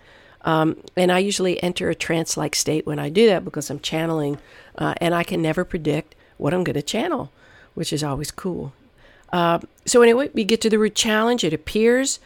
Um, 0.44 0.76
and 0.96 1.10
I 1.10 1.18
usually 1.18 1.62
enter 1.62 1.90
a 1.90 1.94
trance 1.94 2.36
like 2.36 2.54
state 2.54 2.86
when 2.86 2.98
I 2.98 3.08
do 3.08 3.26
that 3.26 3.44
because 3.44 3.70
I'm 3.70 3.80
channeling, 3.80 4.38
uh, 4.76 4.94
and 5.00 5.14
I 5.14 5.24
can 5.24 5.40
never 5.40 5.64
predict 5.64 6.14
what 6.36 6.52
I'm 6.52 6.64
going 6.64 6.74
to 6.74 6.82
channel, 6.82 7.32
which 7.74 7.92
is 7.92 8.04
always 8.04 8.30
cool. 8.30 8.72
Uh, 9.32 9.60
so, 9.86 10.02
anyway, 10.02 10.30
we 10.34 10.44
get 10.44 10.60
to 10.60 10.70
the 10.70 10.78
root 10.78 10.94
challenge. 10.94 11.42
It 11.42 11.52
appears 11.52 12.20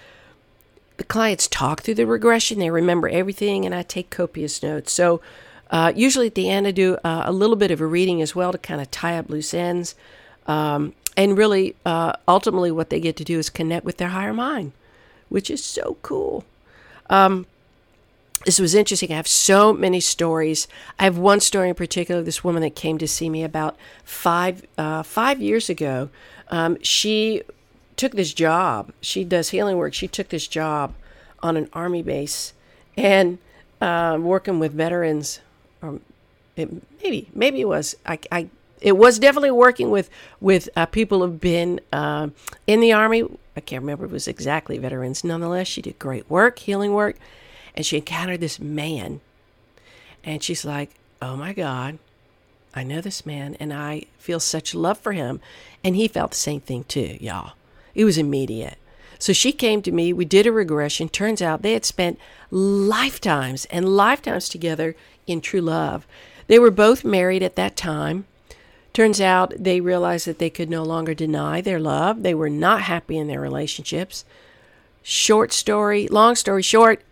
the 0.99 1.05
clients 1.05 1.47
talk 1.47 1.83
through 1.83 1.95
the 1.95 2.07
regression, 2.07 2.59
they 2.59 2.71
remember 2.71 3.09
everything, 3.09 3.65
and 3.65 3.75
I 3.75 3.83
take 3.83 4.11
copious 4.11 4.63
notes. 4.63 4.93
So, 4.93 5.21
uh, 5.71 5.93
usually 5.95 6.27
at 6.27 6.35
the 6.35 6.51
end, 6.51 6.67
I 6.67 6.73
do 6.73 6.99
uh, 7.05 7.23
a 7.25 7.33
little 7.33 7.57
bit 7.57 7.71
of 7.71 7.81
a 7.81 7.87
reading 7.87 8.21
as 8.21 8.35
well 8.35 8.53
to 8.53 8.59
kind 8.59 8.81
of 8.81 8.91
tie 8.91 9.17
up 9.17 9.31
loose 9.31 9.55
ends. 9.55 9.95
Um, 10.47 10.95
and 11.17 11.39
really, 11.39 11.77
uh, 11.87 12.15
ultimately, 12.27 12.71
what 12.71 12.91
they 12.91 13.01
get 13.01 13.17
to 13.17 13.25
do 13.25 13.39
is 13.39 13.49
connect 13.49 13.85
with 13.85 13.99
their 13.99 14.09
higher 14.09 14.33
mind, 14.33 14.73
which 15.29 15.51
is 15.51 15.63
so 15.63 15.97
cool. 16.03 16.45
Um, 17.09 17.47
this 18.49 18.59
was 18.59 18.75
interesting. 18.75 19.13
I 19.13 19.17
have 19.17 19.29
so 19.29 19.75
many 19.75 20.01
stories. 20.01 20.69
I 20.99 21.05
have 21.05 21.19
one 21.19 21.39
story 21.39 21.69
in 21.69 21.75
particular. 21.75 22.23
This 22.23 22.43
woman 22.43 22.63
that 22.63 22.75
came 22.75 22.97
to 22.97 23.07
see 23.07 23.29
me 23.29 23.45
about 23.45 23.77
five 24.05 24.65
uh, 24.79 25.03
five 25.03 25.43
years 25.43 25.69
ago. 25.69 26.09
Um, 26.49 26.83
she 26.83 27.43
took 27.97 28.13
this 28.13 28.33
job. 28.33 28.91
She 29.03 29.23
does 29.23 29.51
healing 29.51 29.77
work. 29.77 29.93
She 29.93 30.09
took 30.09 30.31
this 30.31 30.47
job 30.49 30.95
on 31.43 31.59
an 31.59 31.69
army 31.75 32.03
base 32.03 32.55
and 32.97 33.37
uh, 33.83 34.17
working 34.19 34.59
with 34.59 34.73
veterans. 34.73 35.41
Or 35.83 36.01
it, 36.57 36.71
maybe 37.03 37.29
maybe 37.35 37.61
it 37.61 37.69
was 37.69 37.97
I, 38.07 38.19
I 38.33 38.49
it 38.81 38.97
was 38.97 39.19
definitely 39.19 39.51
working 39.51 39.91
with 39.91 40.09
with 40.41 40.71
uh, 40.75 40.87
people 40.87 41.21
who've 41.21 41.39
been 41.39 41.83
uh, 41.93 42.29
in 42.67 42.81
the 42.81 42.95
army. 42.95 43.25
I 43.59 43.61
can't 43.61 43.83
remember 43.83 44.07
if 44.07 44.11
it 44.11 44.15
was 44.15 44.27
exactly 44.27 44.79
veterans. 44.79 45.23
Nonetheless, 45.23 45.67
she 45.67 45.83
did 45.83 45.99
great 45.99 46.31
work, 46.31 46.61
healing 46.61 46.95
work, 46.95 47.19
and 47.75 47.85
she 47.85 47.97
encountered 47.97 48.41
this 48.41 48.59
man, 48.61 49.21
and 50.25 50.43
she's 50.43 50.65
like, 50.65 50.91
"Oh 51.21 51.37
my 51.37 51.53
God, 51.53 51.99
I 52.75 52.83
know 52.85 53.01
this 53.01 53.25
man, 53.25 53.57
and 53.61 53.73
I 53.73 54.05
feel 54.19 54.41
such 54.41 54.75
love 54.75 54.99
for 54.99 55.13
him," 55.13 55.41
and 55.83 55.97
he 55.97 56.09
felt 56.09 56.33
the 56.33 56.37
same 56.37 56.61
thing 56.61 56.85
too, 56.85 57.17
y'all. 57.21 57.53
It 57.95 58.05
was 58.05 58.19
immediate. 58.19 58.79
So 59.19 59.33
she 59.33 59.51
came 59.53 59.83
to 59.83 59.91
me. 59.91 60.13
We 60.13 60.25
did 60.25 60.47
a 60.47 60.53
regression. 60.53 61.09
Turns 61.09 61.43
out 61.43 61.63
they 61.63 61.73
had 61.73 61.85
spent 61.85 62.19
lifetimes 62.51 63.65
and 63.67 63.97
lifetimes 63.97 64.49
together 64.49 64.95
in 65.27 65.41
true 65.41 65.61
love. 65.61 66.07
They 66.47 66.59
were 66.59 66.71
both 66.71 67.05
married 67.05 67.43
at 67.43 67.57
that 67.57 67.77
time. 67.77 68.27
Turns 68.93 69.21
out 69.21 69.53
they 69.59 69.81
realized 69.81 70.27
that 70.27 70.39
they 70.39 70.51
could 70.51 70.71
no 70.71 70.83
longer 70.83 71.15
deny 71.15 71.61
their 71.61 71.81
love. 71.81 72.23
They 72.23 72.35
were 72.35 72.51
not 72.51 72.83
happy 72.83 73.19
in 73.19 73.29
their 73.29 73.41
relationships. 73.41 74.25
Short 75.03 75.53
story, 75.53 76.09
long 76.09 76.35
story 76.37 76.63
short, 76.63 77.03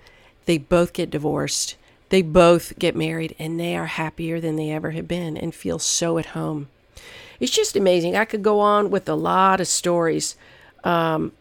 they 0.46 0.59
both 0.59 0.92
get 0.92 1.11
divorced. 1.11 1.76
They 2.09 2.22
both 2.22 2.78
get 2.78 2.96
married 2.96 3.35
and 3.38 3.59
they 3.59 3.76
are 3.76 3.87
happier 3.87 4.40
than 4.40 4.56
they 4.56 4.70
ever 4.70 4.92
have 4.92 5.09
been 5.09 5.37
and 5.37 5.54
feel 5.54 5.78
so 5.78 6.18
at 6.18 6.26
home. 6.26 6.68
It's 7.38 7.52
just 7.52 7.76
amazing. 7.76 8.16
I 8.16 8.24
could 8.24 8.42
go 8.42 8.61
on 8.61 8.90
with 8.90 9.09
a 9.09 9.14
lot 9.14 9.61
of 9.61 9.66
stories. 9.66 10.37
Um, 10.85 11.32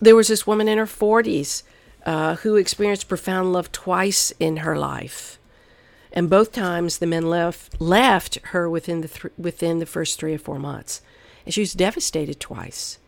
there 0.00 0.16
was 0.16 0.28
this 0.28 0.46
woman 0.46 0.68
in 0.68 0.78
her 0.78 0.86
40s 0.86 1.64
uh, 2.06 2.36
who 2.36 2.56
experienced 2.56 3.08
profound 3.08 3.52
love 3.52 3.70
twice 3.72 4.32
in 4.40 4.58
her 4.58 4.78
life 4.78 5.38
and 6.12 6.30
both 6.30 6.52
times 6.52 6.98
the 6.98 7.06
men 7.06 7.28
left 7.28 7.80
left 7.80 8.38
her 8.46 8.68
within 8.68 9.00
the 9.00 9.08
th- 9.08 9.32
within 9.38 9.78
the 9.78 9.86
first 9.86 10.18
three 10.18 10.34
or 10.34 10.38
four 10.38 10.58
months, 10.58 11.02
and 11.44 11.54
she 11.54 11.60
was 11.60 11.72
devastated 11.72 12.40
twice, 12.40 12.98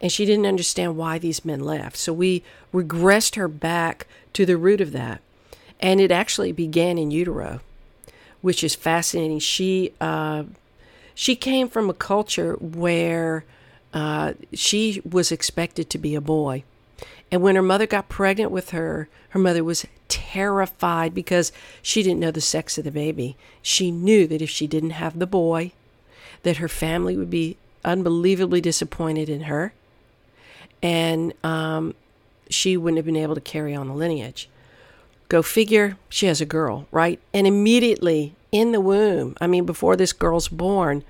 and 0.00 0.12
she 0.12 0.24
didn't 0.24 0.46
understand 0.46 0.96
why 0.96 1.18
these 1.18 1.44
men 1.44 1.60
left. 1.60 1.96
So 1.96 2.12
we 2.12 2.42
regressed 2.72 3.34
her 3.34 3.48
back 3.48 4.06
to 4.34 4.46
the 4.46 4.56
root 4.56 4.80
of 4.80 4.92
that, 4.92 5.20
and 5.80 6.00
it 6.00 6.10
actually 6.10 6.52
began 6.52 6.98
in 6.98 7.10
utero, 7.10 7.60
which 8.40 8.62
is 8.62 8.74
fascinating. 8.74 9.38
She 9.38 9.92
uh, 10.00 10.44
she 11.14 11.34
came 11.34 11.68
from 11.68 11.90
a 11.90 11.94
culture 11.94 12.54
where 12.54 13.44
uh, 13.92 14.34
she 14.52 15.02
was 15.08 15.32
expected 15.32 15.90
to 15.90 15.98
be 15.98 16.14
a 16.14 16.20
boy. 16.20 16.62
And 17.30 17.42
when 17.42 17.56
her 17.56 17.62
mother 17.62 17.86
got 17.86 18.08
pregnant 18.08 18.50
with 18.50 18.70
her, 18.70 19.08
her 19.30 19.38
mother 19.38 19.62
was 19.62 19.86
terrified 20.08 21.14
because 21.14 21.52
she 21.82 22.02
didn't 22.02 22.20
know 22.20 22.30
the 22.30 22.40
sex 22.40 22.78
of 22.78 22.84
the 22.84 22.90
baby. 22.90 23.36
She 23.60 23.90
knew 23.90 24.26
that 24.26 24.40
if 24.40 24.48
she 24.48 24.66
didn't 24.66 24.90
have 24.90 25.18
the 25.18 25.26
boy, 25.26 25.72
that 26.42 26.56
her 26.58 26.68
family 26.68 27.16
would 27.16 27.30
be 27.30 27.56
unbelievably 27.84 28.60
disappointed 28.60 29.28
in 29.28 29.42
her, 29.42 29.72
and 30.82 31.32
um, 31.44 31.94
she 32.50 32.76
wouldn't 32.76 32.98
have 32.98 33.06
been 33.06 33.16
able 33.16 33.34
to 33.34 33.40
carry 33.40 33.74
on 33.74 33.88
the 33.88 33.94
lineage. 33.94 34.48
Go 35.28 35.42
figure, 35.42 35.96
she 36.08 36.26
has 36.26 36.40
a 36.40 36.46
girl, 36.46 36.86
right? 36.90 37.20
And 37.34 37.46
immediately 37.46 38.34
in 38.50 38.72
the 38.72 38.80
womb, 38.80 39.36
I 39.40 39.46
mean, 39.46 39.66
before 39.66 39.96
this 39.96 40.12
girl's 40.12 40.48
born, 40.48 41.04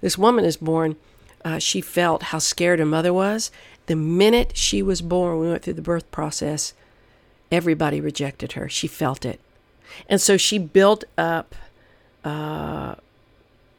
this 0.00 0.16
woman 0.16 0.44
is 0.44 0.56
born, 0.56 0.96
uh, 1.44 1.58
she 1.58 1.80
felt 1.80 2.24
how 2.24 2.38
scared 2.38 2.78
her 2.78 2.86
mother 2.86 3.12
was. 3.12 3.50
The 3.86 3.96
minute 3.96 4.56
she 4.56 4.82
was 4.82 5.02
born, 5.02 5.38
we 5.38 5.48
went 5.48 5.62
through 5.62 5.74
the 5.74 5.82
birth 5.82 6.10
process, 6.10 6.72
everybody 7.50 8.00
rejected 8.00 8.52
her. 8.52 8.68
She 8.68 8.86
felt 8.86 9.24
it. 9.24 9.40
And 10.08 10.20
so 10.20 10.36
she 10.36 10.58
built 10.58 11.04
up 11.16 11.54
uh, 12.24 12.96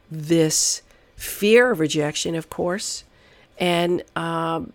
this 0.10 0.82
fear 1.16 1.72
of 1.72 1.80
rejection, 1.80 2.36
of 2.36 2.50
course. 2.50 3.04
And 3.60 4.04
um, 4.16 4.74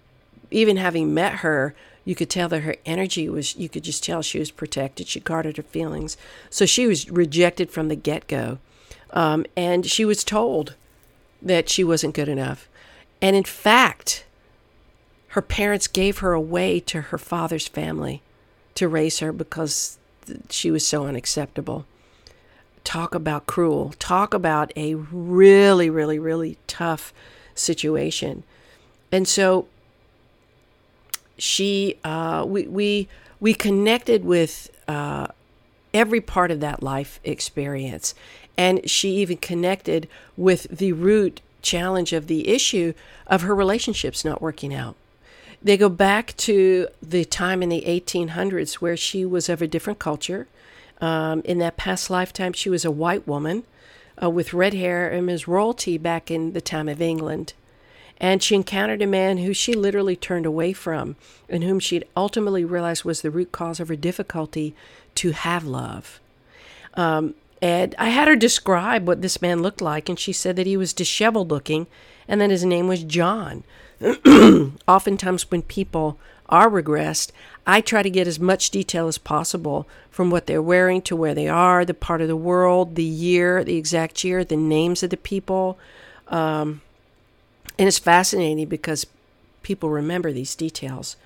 even 0.55 0.77
having 0.77 1.13
met 1.13 1.37
her, 1.37 1.75
you 2.05 2.15
could 2.15 2.31
tell 2.31 2.49
that 2.49 2.61
her 2.61 2.77
energy 2.87 3.29
was, 3.29 3.57
you 3.57 3.69
could 3.69 3.83
just 3.83 4.05
tell 4.05 4.23
she 4.23 4.39
was 4.39 4.51
protected. 4.51 5.09
She 5.09 5.21
guarded 5.21 5.57
her 5.57 5.63
feelings. 5.63 6.17
So 6.49 6.65
she 6.65 6.87
was 6.87 7.11
rejected 7.11 7.71
from 7.71 7.89
the 7.89 7.97
get 7.97 8.27
go. 8.29 8.59
Um, 9.11 9.47
and 9.57 9.85
she 9.85 10.05
was 10.05 10.23
told 10.23 10.75
that 11.43 11.69
she 11.69 11.83
wasn't 11.83 12.15
good 12.15 12.29
enough. 12.29 12.69
And 13.21 13.35
in 13.35 13.45
fact, 13.45 14.25
her 15.29 15.43
parents 15.43 15.89
gave 15.89 16.19
her 16.19 16.33
away 16.33 16.79
to 16.81 17.01
her 17.01 17.19
father's 17.19 17.67
family 17.67 18.23
to 18.75 18.89
raise 18.89 19.19
her 19.19 19.33
because 19.33 19.99
she 20.51 20.71
was 20.71 20.87
so 20.87 21.07
unacceptable. 21.07 21.87
Talk 22.85 23.15
about 23.15 23.47
cruel. 23.47 23.95
Talk 23.99 24.35
about 24.35 24.73
a 24.77 24.95
really, 24.95 25.91
really, 25.91 26.19
really 26.19 26.59
tough 26.67 27.13
situation. 27.55 28.45
And 29.11 29.27
so 29.27 29.67
she, 31.37 31.97
uh, 32.05 32.45
we, 32.47 32.67
we, 32.67 33.09
we 33.41 33.55
connected 33.55 34.25
with 34.25 34.71
uh, 34.89 35.27
every 35.93 36.21
part 36.21 36.51
of 36.51 36.61
that 36.61 36.83
life 36.83 37.21
experience. 37.25 38.15
And 38.57 38.89
she 38.89 39.17
even 39.17 39.39
connected 39.39 40.09
with 40.37 40.65
the 40.71 40.93
root 40.93 41.41
challenge 41.63 42.13
of 42.13 42.27
the 42.27 42.49
issue 42.49 42.93
of 43.27 43.43
her 43.43 43.55
relationships 43.55 44.25
not 44.25 44.43
working 44.43 44.75
out. 44.75 44.97
They 45.63 45.79
go 45.79 45.89
back 45.89 46.37
to 46.39 46.89
the 47.03 47.25
time 47.25 47.63
in 47.63 47.71
the 47.71 47.85
1800s 47.87 48.75
where 48.75 48.97
she 48.97 49.25
was 49.25 49.49
of 49.49 49.63
a 49.63 49.67
different 49.67 49.99
culture. 49.99 50.47
Um, 51.01 51.41
in 51.45 51.59
that 51.59 51.77
past 51.77 52.11
lifetime, 52.11 52.53
she 52.53 52.69
was 52.69 52.85
a 52.85 52.91
white 52.91 53.27
woman 53.27 53.65
uh, 54.23 54.31
with 54.31 54.53
red 54.53 54.75
hair 54.75 55.09
and 55.11 55.27
was 55.27 55.49
royalty 55.49 55.97
back 55.97 56.31
in 56.31 56.53
the 56.53 56.61
time 56.61 56.89
of 56.89 57.01
England. 57.01 57.55
And 58.25 58.43
she 58.43 58.55
encountered 58.55 59.03
a 59.03 59.07
man 59.07 59.37
who 59.37 59.53
she 59.53 59.75
literally 59.75 60.17
turned 60.17 60.47
away 60.47 60.73
from 60.73 61.17
and 61.47 61.63
whom 61.63 61.79
she 61.79 62.03
ultimately 62.17 62.65
realized 62.65 63.05
was 63.05 63.21
the 63.21 63.31
root 63.31 63.53
cause 63.53 63.81
of 63.81 63.89
her 63.89 63.97
difficulty 63.97 64.75
to 65.17 65.33
have 65.33 65.67
love. 65.67 66.21
Um, 66.95 67.35
and 67.61 67.95
I 67.99 68.09
had 68.09 68.27
her 68.27 68.35
describe 68.35 69.07
what 69.07 69.21
this 69.21 69.43
man 69.43 69.61
looked 69.61 69.83
like, 69.83 70.09
and 70.09 70.19
she 70.19 70.33
said 70.33 70.57
that 70.57 70.67
he 70.67 70.75
was 70.75 70.95
disheveled 70.95 71.51
looking 71.51 71.87
and 72.27 72.41
that 72.41 72.49
his 72.49 72.65
name 72.65 72.89
was 72.89 73.05
John. 73.05 73.63
Oftentimes, 74.89 75.51
when 75.51 75.61
people 75.61 76.19
are 76.49 76.71
regressed, 76.71 77.31
I 77.67 77.83
try 77.83 78.03
to 78.03 78.09
get 78.09 78.27
as 78.27 78.41
much 78.41 78.71
detail 78.71 79.07
as 79.07 79.19
possible 79.19 79.87
from 80.11 80.31
what 80.31 80.47
they're 80.47 80.63
wearing 80.63 81.03
to 81.03 81.15
where 81.15 81.35
they 81.35 81.49
are, 81.49 81.85
the 81.85 81.93
part 81.93 82.23
of 82.23 82.29
the 82.29 82.37
world, 82.37 82.95
the 82.95 83.05
year, 83.05 83.63
the 83.63 83.77
exact 83.77 84.25
year, 84.25 84.47
the 84.47 84.57
names 84.57 85.03
of 85.03 85.11
the 85.11 85.19
people. 85.19 85.79
Um, 86.29 86.81
and 87.79 87.89
it's 87.89 87.99
fascinating 87.99 88.67
because 88.67 89.07
people 89.63 89.91
remember 89.91 90.33
these 90.33 90.55
details. 90.55 91.17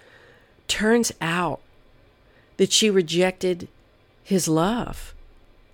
Turns 0.67 1.13
out 1.21 1.61
that 2.57 2.73
she 2.73 2.91
rejected 2.91 3.69
his 4.23 4.49
love 4.49 5.15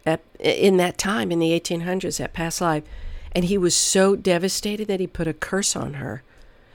at, 0.06 0.20
in 0.38 0.76
that 0.76 0.98
time 0.98 1.32
in 1.32 1.38
the 1.38 1.58
1800s, 1.58 2.18
that 2.18 2.32
past 2.32 2.60
life. 2.60 2.84
And 3.32 3.46
he 3.46 3.58
was 3.58 3.74
so 3.74 4.14
devastated 4.14 4.87
that 4.88 5.00
he 5.00 5.06
put 5.06 5.26
a 5.26 5.32
curse 5.32 5.74
on 5.74 5.94
her, 5.94 6.22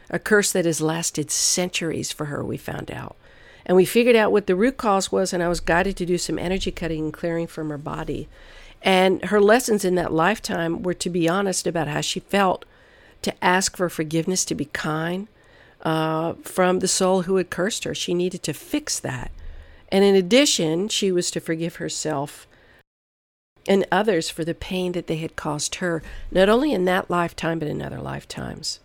a 0.09 0.19
curse 0.19 0.51
that 0.51 0.65
has 0.65 0.81
lasted 0.81 1.31
centuries 1.31 2.11
for 2.11 2.25
her, 2.25 2.43
we 2.43 2.57
found 2.57 2.91
out. 2.91 3.15
And 3.65 3.75
we 3.75 3.85
figured 3.85 4.15
out 4.15 4.31
what 4.31 4.47
the 4.47 4.55
root 4.55 4.77
cause 4.77 5.11
was, 5.11 5.31
and 5.31 5.43
I 5.43 5.47
was 5.47 5.59
guided 5.59 5.95
to 5.97 6.05
do 6.05 6.17
some 6.17 6.39
energy 6.39 6.71
cutting 6.71 7.05
and 7.05 7.13
clearing 7.13 7.47
from 7.47 7.69
her 7.69 7.77
body. 7.77 8.27
And 8.81 9.23
her 9.25 9.39
lessons 9.39 9.85
in 9.85 9.95
that 9.95 10.11
lifetime 10.11 10.81
were 10.81 10.93
to 10.95 11.09
be 11.09 11.29
honest 11.29 11.67
about 11.67 11.87
how 11.87 12.01
she 12.01 12.19
felt, 12.21 12.65
to 13.21 13.33
ask 13.43 13.75
for 13.75 13.89
forgiveness, 13.89 14.45
to 14.45 14.55
be 14.55 14.65
kind 14.65 15.27
uh, 15.81 16.33
from 16.43 16.79
the 16.79 16.87
soul 16.87 17.23
who 17.23 17.35
had 17.37 17.49
cursed 17.49 17.83
her. 17.83 17.95
She 17.95 18.13
needed 18.13 18.43
to 18.43 18.53
fix 18.53 18.99
that. 18.99 19.31
And 19.91 20.03
in 20.03 20.15
addition, 20.15 20.87
she 20.87 21.11
was 21.11 21.31
to 21.31 21.39
forgive 21.39 21.77
herself 21.77 22.47
and 23.67 23.85
others 23.91 24.29
for 24.29 24.43
the 24.43 24.53
pain 24.53 24.93
that 24.93 25.07
they 25.07 25.17
had 25.17 25.35
caused 25.35 25.75
her, 25.75 26.01
not 26.31 26.49
only 26.49 26.73
in 26.73 26.85
that 26.85 27.09
lifetime, 27.09 27.59
but 27.59 27.67
in 27.67 27.81
other 27.81 27.99
lifetimes. 27.99 28.79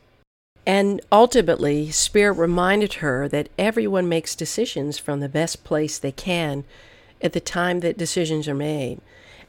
And 0.67 1.01
ultimately, 1.13 1.91
Spirit 1.91 2.33
reminded 2.35 2.95
her 2.95 3.29
that 3.29 3.51
everyone 3.59 4.09
makes 4.09 4.35
decisions 4.35 4.99
from 4.99 5.21
the 5.21 5.29
best 5.29 5.63
place 5.63 5.99
they 5.99 6.13
can 6.13 6.65
at 7.21 7.33
the 7.33 7.41
time 7.41 7.81
that 7.81 7.99
decisions 7.99 8.49
are 8.49 8.55
made. 8.55 9.01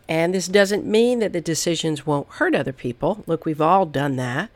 And 0.08 0.34
this 0.34 0.48
doesn't 0.48 0.86
mean 0.86 1.20
that 1.20 1.34
the 1.34 1.42
decisions 1.42 2.06
won't 2.06 2.28
hurt 2.32 2.54
other 2.54 2.74
people. 2.74 3.24
Look, 3.28 3.46
we've 3.46 3.62
all 3.62 3.86
done 3.86 4.18
that. 4.18 4.50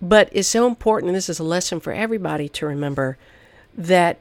But 0.00 0.28
it's 0.32 0.48
so 0.48 0.66
important, 0.66 1.08
and 1.08 1.16
this 1.16 1.28
is 1.28 1.38
a 1.38 1.44
lesson 1.44 1.80
for 1.80 1.92
everybody 1.92 2.48
to 2.50 2.66
remember 2.66 3.16
that 3.76 4.18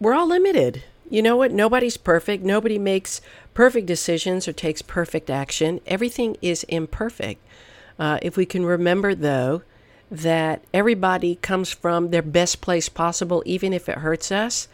we're 0.00 0.14
all 0.14 0.28
limited. 0.28 0.82
You 1.10 1.22
know 1.22 1.36
what? 1.36 1.52
Nobody's 1.52 1.96
perfect. 1.96 2.42
Nobody 2.42 2.78
makes 2.78 3.20
perfect 3.52 3.86
decisions 3.86 4.48
or 4.48 4.52
takes 4.52 4.82
perfect 4.82 5.28
action. 5.28 5.80
Everything 5.86 6.36
is 6.40 6.64
imperfect. 6.64 7.40
Uh, 7.98 8.18
if 8.22 8.36
we 8.36 8.46
can 8.46 8.64
remember, 8.64 9.14
though, 9.14 9.62
that 10.10 10.62
everybody 10.72 11.36
comes 11.36 11.70
from 11.70 12.10
their 12.10 12.22
best 12.22 12.60
place 12.60 12.88
possible, 12.88 13.42
even 13.46 13.72
if 13.72 13.88
it 13.88 13.98
hurts 13.98 14.32
us, 14.32 14.68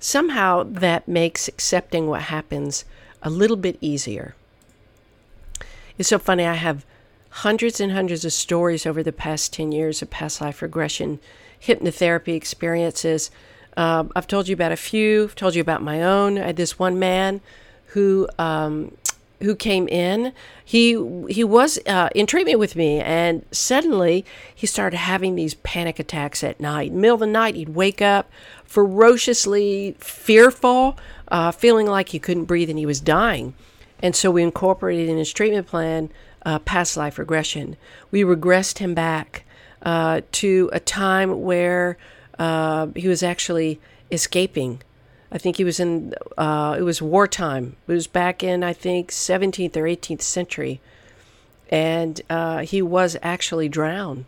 somehow 0.00 0.62
that 0.62 1.08
makes 1.08 1.48
accepting 1.48 2.06
what 2.06 2.22
happens 2.22 2.84
a 3.22 3.30
little 3.30 3.56
bit 3.56 3.76
easier. 3.80 4.34
It's 5.98 6.08
so 6.08 6.18
funny. 6.18 6.44
I 6.44 6.54
have 6.54 6.86
hundreds 7.38 7.80
and 7.80 7.92
hundreds 7.92 8.24
of 8.24 8.32
stories 8.32 8.84
over 8.84 9.00
the 9.00 9.12
past 9.12 9.52
10 9.52 9.70
years 9.70 10.02
of 10.02 10.10
past 10.10 10.40
life 10.40 10.60
regression 10.60 11.20
hypnotherapy 11.62 12.34
experiences. 12.34 13.30
Um, 13.76 14.10
I've 14.16 14.26
told 14.26 14.48
you 14.48 14.54
about 14.54 14.72
a 14.72 14.76
few, 14.76 15.24
I've 15.24 15.36
told 15.36 15.54
you 15.54 15.60
about 15.60 15.80
my 15.80 16.02
own. 16.02 16.36
I 16.36 16.46
had 16.46 16.56
this 16.56 16.80
one 16.80 16.98
man 16.98 17.40
who 17.86 18.28
um, 18.40 18.96
who 19.40 19.54
came 19.54 19.86
in. 19.86 20.32
He 20.64 20.90
he 21.28 21.44
was 21.44 21.78
uh, 21.86 22.08
in 22.12 22.26
treatment 22.26 22.58
with 22.58 22.74
me, 22.74 23.00
and 23.00 23.44
suddenly 23.52 24.24
he 24.52 24.66
started 24.66 24.96
having 24.96 25.36
these 25.36 25.54
panic 25.54 26.00
attacks 26.00 26.42
at 26.42 26.58
night. 26.58 26.92
Middle 26.92 27.14
of 27.14 27.20
the 27.20 27.26
night, 27.28 27.54
he'd 27.54 27.68
wake 27.68 28.02
up 28.02 28.28
ferociously 28.64 29.94
fearful, 30.00 30.98
uh, 31.28 31.52
feeling 31.52 31.86
like 31.86 32.08
he 32.08 32.18
couldn't 32.18 32.46
breathe 32.46 32.68
and 32.68 32.80
he 32.80 32.86
was 32.86 33.00
dying. 33.00 33.54
And 34.00 34.14
so 34.14 34.30
we 34.30 34.42
incorporated 34.42 35.08
in 35.08 35.18
his 35.18 35.32
treatment 35.32 35.68
plan 35.68 36.10
uh, 36.44 36.58
past 36.60 36.96
life 36.96 37.18
regression. 37.18 37.76
We 38.10 38.22
regressed 38.22 38.78
him 38.78 38.94
back 38.94 39.44
uh, 39.82 40.22
to 40.32 40.70
a 40.72 40.80
time 40.80 41.42
where 41.42 41.98
uh, 42.38 42.88
he 42.94 43.08
was 43.08 43.22
actually 43.22 43.80
escaping 44.10 44.82
I 45.30 45.38
think 45.38 45.56
he 45.56 45.64
was 45.64 45.78
in, 45.78 46.14
uh, 46.38 46.76
it 46.78 46.82
was 46.82 47.02
wartime. 47.02 47.76
It 47.86 47.92
was 47.92 48.06
back 48.06 48.42
in, 48.42 48.64
I 48.64 48.72
think, 48.72 49.10
17th 49.10 49.76
or 49.76 49.82
18th 49.82 50.22
century. 50.22 50.80
And 51.70 52.20
uh, 52.30 52.58
he 52.60 52.80
was 52.80 53.16
actually 53.22 53.68
drowned. 53.68 54.24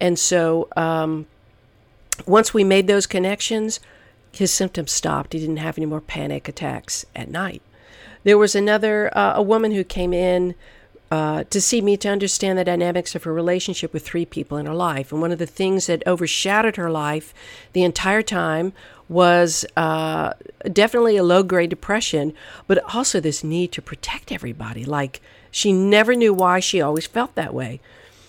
And 0.00 0.18
so 0.18 0.68
um, 0.76 1.26
once 2.26 2.54
we 2.54 2.64
made 2.64 2.86
those 2.86 3.06
connections, 3.06 3.80
his 4.32 4.50
symptoms 4.50 4.92
stopped. 4.92 5.34
He 5.34 5.40
didn't 5.40 5.58
have 5.58 5.76
any 5.76 5.86
more 5.86 6.00
panic 6.00 6.48
attacks 6.48 7.04
at 7.14 7.28
night. 7.28 7.60
There 8.24 8.38
was 8.38 8.54
another, 8.54 9.16
uh, 9.16 9.34
a 9.36 9.42
woman 9.42 9.72
who 9.72 9.84
came 9.84 10.14
in 10.14 10.54
uh, 11.10 11.44
to 11.50 11.60
see 11.60 11.80
me 11.80 11.96
to 11.96 12.08
understand 12.08 12.58
the 12.58 12.64
dynamics 12.64 13.14
of 13.14 13.24
her 13.24 13.32
relationship 13.32 13.92
with 13.92 14.06
three 14.06 14.24
people 14.24 14.56
in 14.56 14.66
her 14.66 14.74
life. 14.74 15.10
And 15.10 15.20
one 15.20 15.32
of 15.32 15.38
the 15.38 15.46
things 15.46 15.86
that 15.86 16.06
overshadowed 16.06 16.76
her 16.76 16.90
life 16.90 17.34
the 17.72 17.82
entire 17.82 18.22
time 18.22 18.72
was 19.08 19.66
uh, 19.76 20.34
definitely 20.72 21.16
a 21.16 21.24
low 21.24 21.42
grade 21.42 21.70
depression, 21.70 22.32
but 22.68 22.78
also 22.94 23.18
this 23.18 23.42
need 23.42 23.72
to 23.72 23.82
protect 23.82 24.30
everybody. 24.30 24.84
Like 24.84 25.20
she 25.50 25.72
never 25.72 26.14
knew 26.14 26.32
why 26.32 26.60
she 26.60 26.80
always 26.80 27.06
felt 27.06 27.34
that 27.34 27.52
way. 27.52 27.80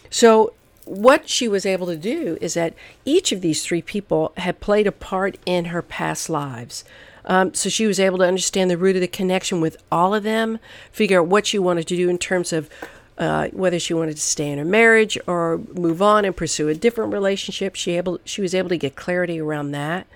So, 0.09 0.53
what 0.85 1.29
she 1.29 1.47
was 1.47 1.65
able 1.65 1.85
to 1.87 1.95
do 1.95 2.37
is 2.41 2.55
that 2.55 2.73
each 3.05 3.31
of 3.31 3.41
these 3.41 3.63
three 3.63 3.83
people 3.83 4.33
had 4.37 4.59
played 4.59 4.87
a 4.87 4.91
part 4.91 5.37
in 5.45 5.65
her 5.65 5.81
past 5.81 6.29
lives. 6.29 6.83
Um, 7.31 7.53
so 7.53 7.69
she 7.69 7.87
was 7.87 7.97
able 7.97 8.17
to 8.17 8.25
understand 8.25 8.69
the 8.69 8.77
root 8.77 8.97
of 8.97 9.01
the 9.01 9.07
connection 9.07 9.61
with 9.61 9.81
all 9.89 10.13
of 10.13 10.23
them, 10.23 10.59
figure 10.91 11.21
out 11.21 11.27
what 11.27 11.47
she 11.47 11.57
wanted 11.57 11.87
to 11.87 11.95
do 11.95 12.09
in 12.09 12.17
terms 12.17 12.51
of 12.51 12.69
uh, 13.17 13.47
whether 13.53 13.79
she 13.79 13.93
wanted 13.93 14.17
to 14.17 14.21
stay 14.21 14.49
in 14.49 14.57
her 14.57 14.65
marriage 14.65 15.17
or 15.27 15.61
move 15.73 16.01
on 16.01 16.25
and 16.25 16.35
pursue 16.35 16.67
a 16.67 16.75
different 16.75 17.13
relationship. 17.13 17.77
She 17.77 17.95
able 17.95 18.19
she 18.25 18.41
was 18.41 18.53
able 18.53 18.67
to 18.67 18.77
get 18.77 18.97
clarity 18.97 19.39
around 19.39 19.71
that. 19.71 20.07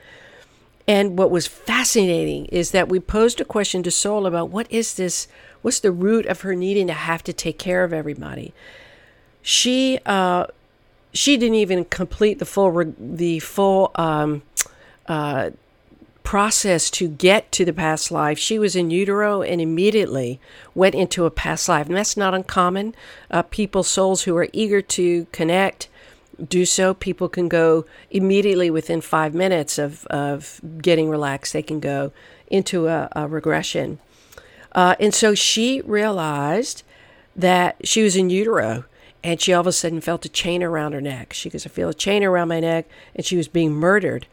And 0.89 1.17
what 1.17 1.32
was 1.32 1.47
fascinating 1.47 2.47
is 2.47 2.71
that 2.71 2.89
we 2.89 2.99
posed 2.99 3.39
a 3.39 3.45
question 3.45 3.82
to 3.84 3.91
Soul 3.91 4.25
about 4.25 4.49
what 4.49 4.69
is 4.69 4.95
this? 4.95 5.30
What's 5.62 5.80
the 5.80 5.93
root 5.93 6.25
of 6.25 6.41
her 6.41 6.54
needing 6.54 6.88
to 6.88 6.93
have 6.93 7.23
to 7.23 7.32
take 7.32 7.58
care 7.58 7.86
of 7.86 7.93
everybody? 7.93 8.54
She 9.41 9.99
uh, 10.06 10.47
she 11.13 11.38
didn't 11.38 11.56
even 11.56 11.86
complete 11.86 12.39
the 12.39 12.45
full 12.45 12.93
the 12.99 13.39
full 13.39 13.91
um, 13.95 14.41
uh, 15.08 15.51
process 16.25 16.89
to 16.89 17.07
get 17.07 17.51
to 17.53 17.63
the 17.63 17.71
past 17.71 18.11
life. 18.11 18.38
She 18.38 18.59
was 18.59 18.75
in 18.75 18.91
utero 18.91 19.41
and 19.41 19.61
immediately 19.61 20.41
went 20.73 20.95
into 20.95 21.25
a 21.25 21.31
past 21.31 21.69
life, 21.69 21.88
and 21.88 21.95
that's 21.95 22.17
not 22.17 22.33
uncommon. 22.33 22.95
Uh, 23.31 23.43
people, 23.43 23.83
souls 23.83 24.23
who 24.23 24.35
are 24.35 24.49
eager 24.51 24.81
to 24.81 25.25
connect 25.31 25.88
do 26.49 26.65
so. 26.65 26.93
People 26.93 27.29
can 27.29 27.47
go 27.47 27.85
immediately 28.11 28.69
within 28.69 28.99
five 28.99 29.33
minutes 29.33 29.77
of, 29.77 30.05
of 30.07 30.59
getting 30.81 31.09
relaxed, 31.09 31.53
they 31.53 31.61
can 31.61 31.79
go 31.79 32.11
into 32.47 32.88
a, 32.88 33.07
a 33.15 33.27
regression. 33.27 33.99
Uh, 34.73 34.95
and 34.99 35.13
so 35.13 35.33
she 35.33 35.81
realized 35.81 36.83
that 37.35 37.77
she 37.88 38.03
was 38.03 38.15
in 38.15 38.29
utero 38.29 38.83
and 39.23 39.41
she 39.41 39.53
all 39.53 39.61
of 39.61 39.67
a 39.67 39.71
sudden 39.71 40.01
felt 40.01 40.25
a 40.25 40.29
chain 40.29 40.61
around 40.61 40.93
her 40.93 41.01
neck. 41.01 41.33
She 41.33 41.49
goes, 41.49 41.65
I 41.65 41.69
feel 41.69 41.89
a 41.89 41.93
chain 41.93 42.23
around 42.23 42.49
my 42.49 42.59
neck, 42.59 42.88
and 43.15 43.25
she 43.25 43.38
was 43.38 43.47
being 43.47 43.73
murdered. 43.73 44.27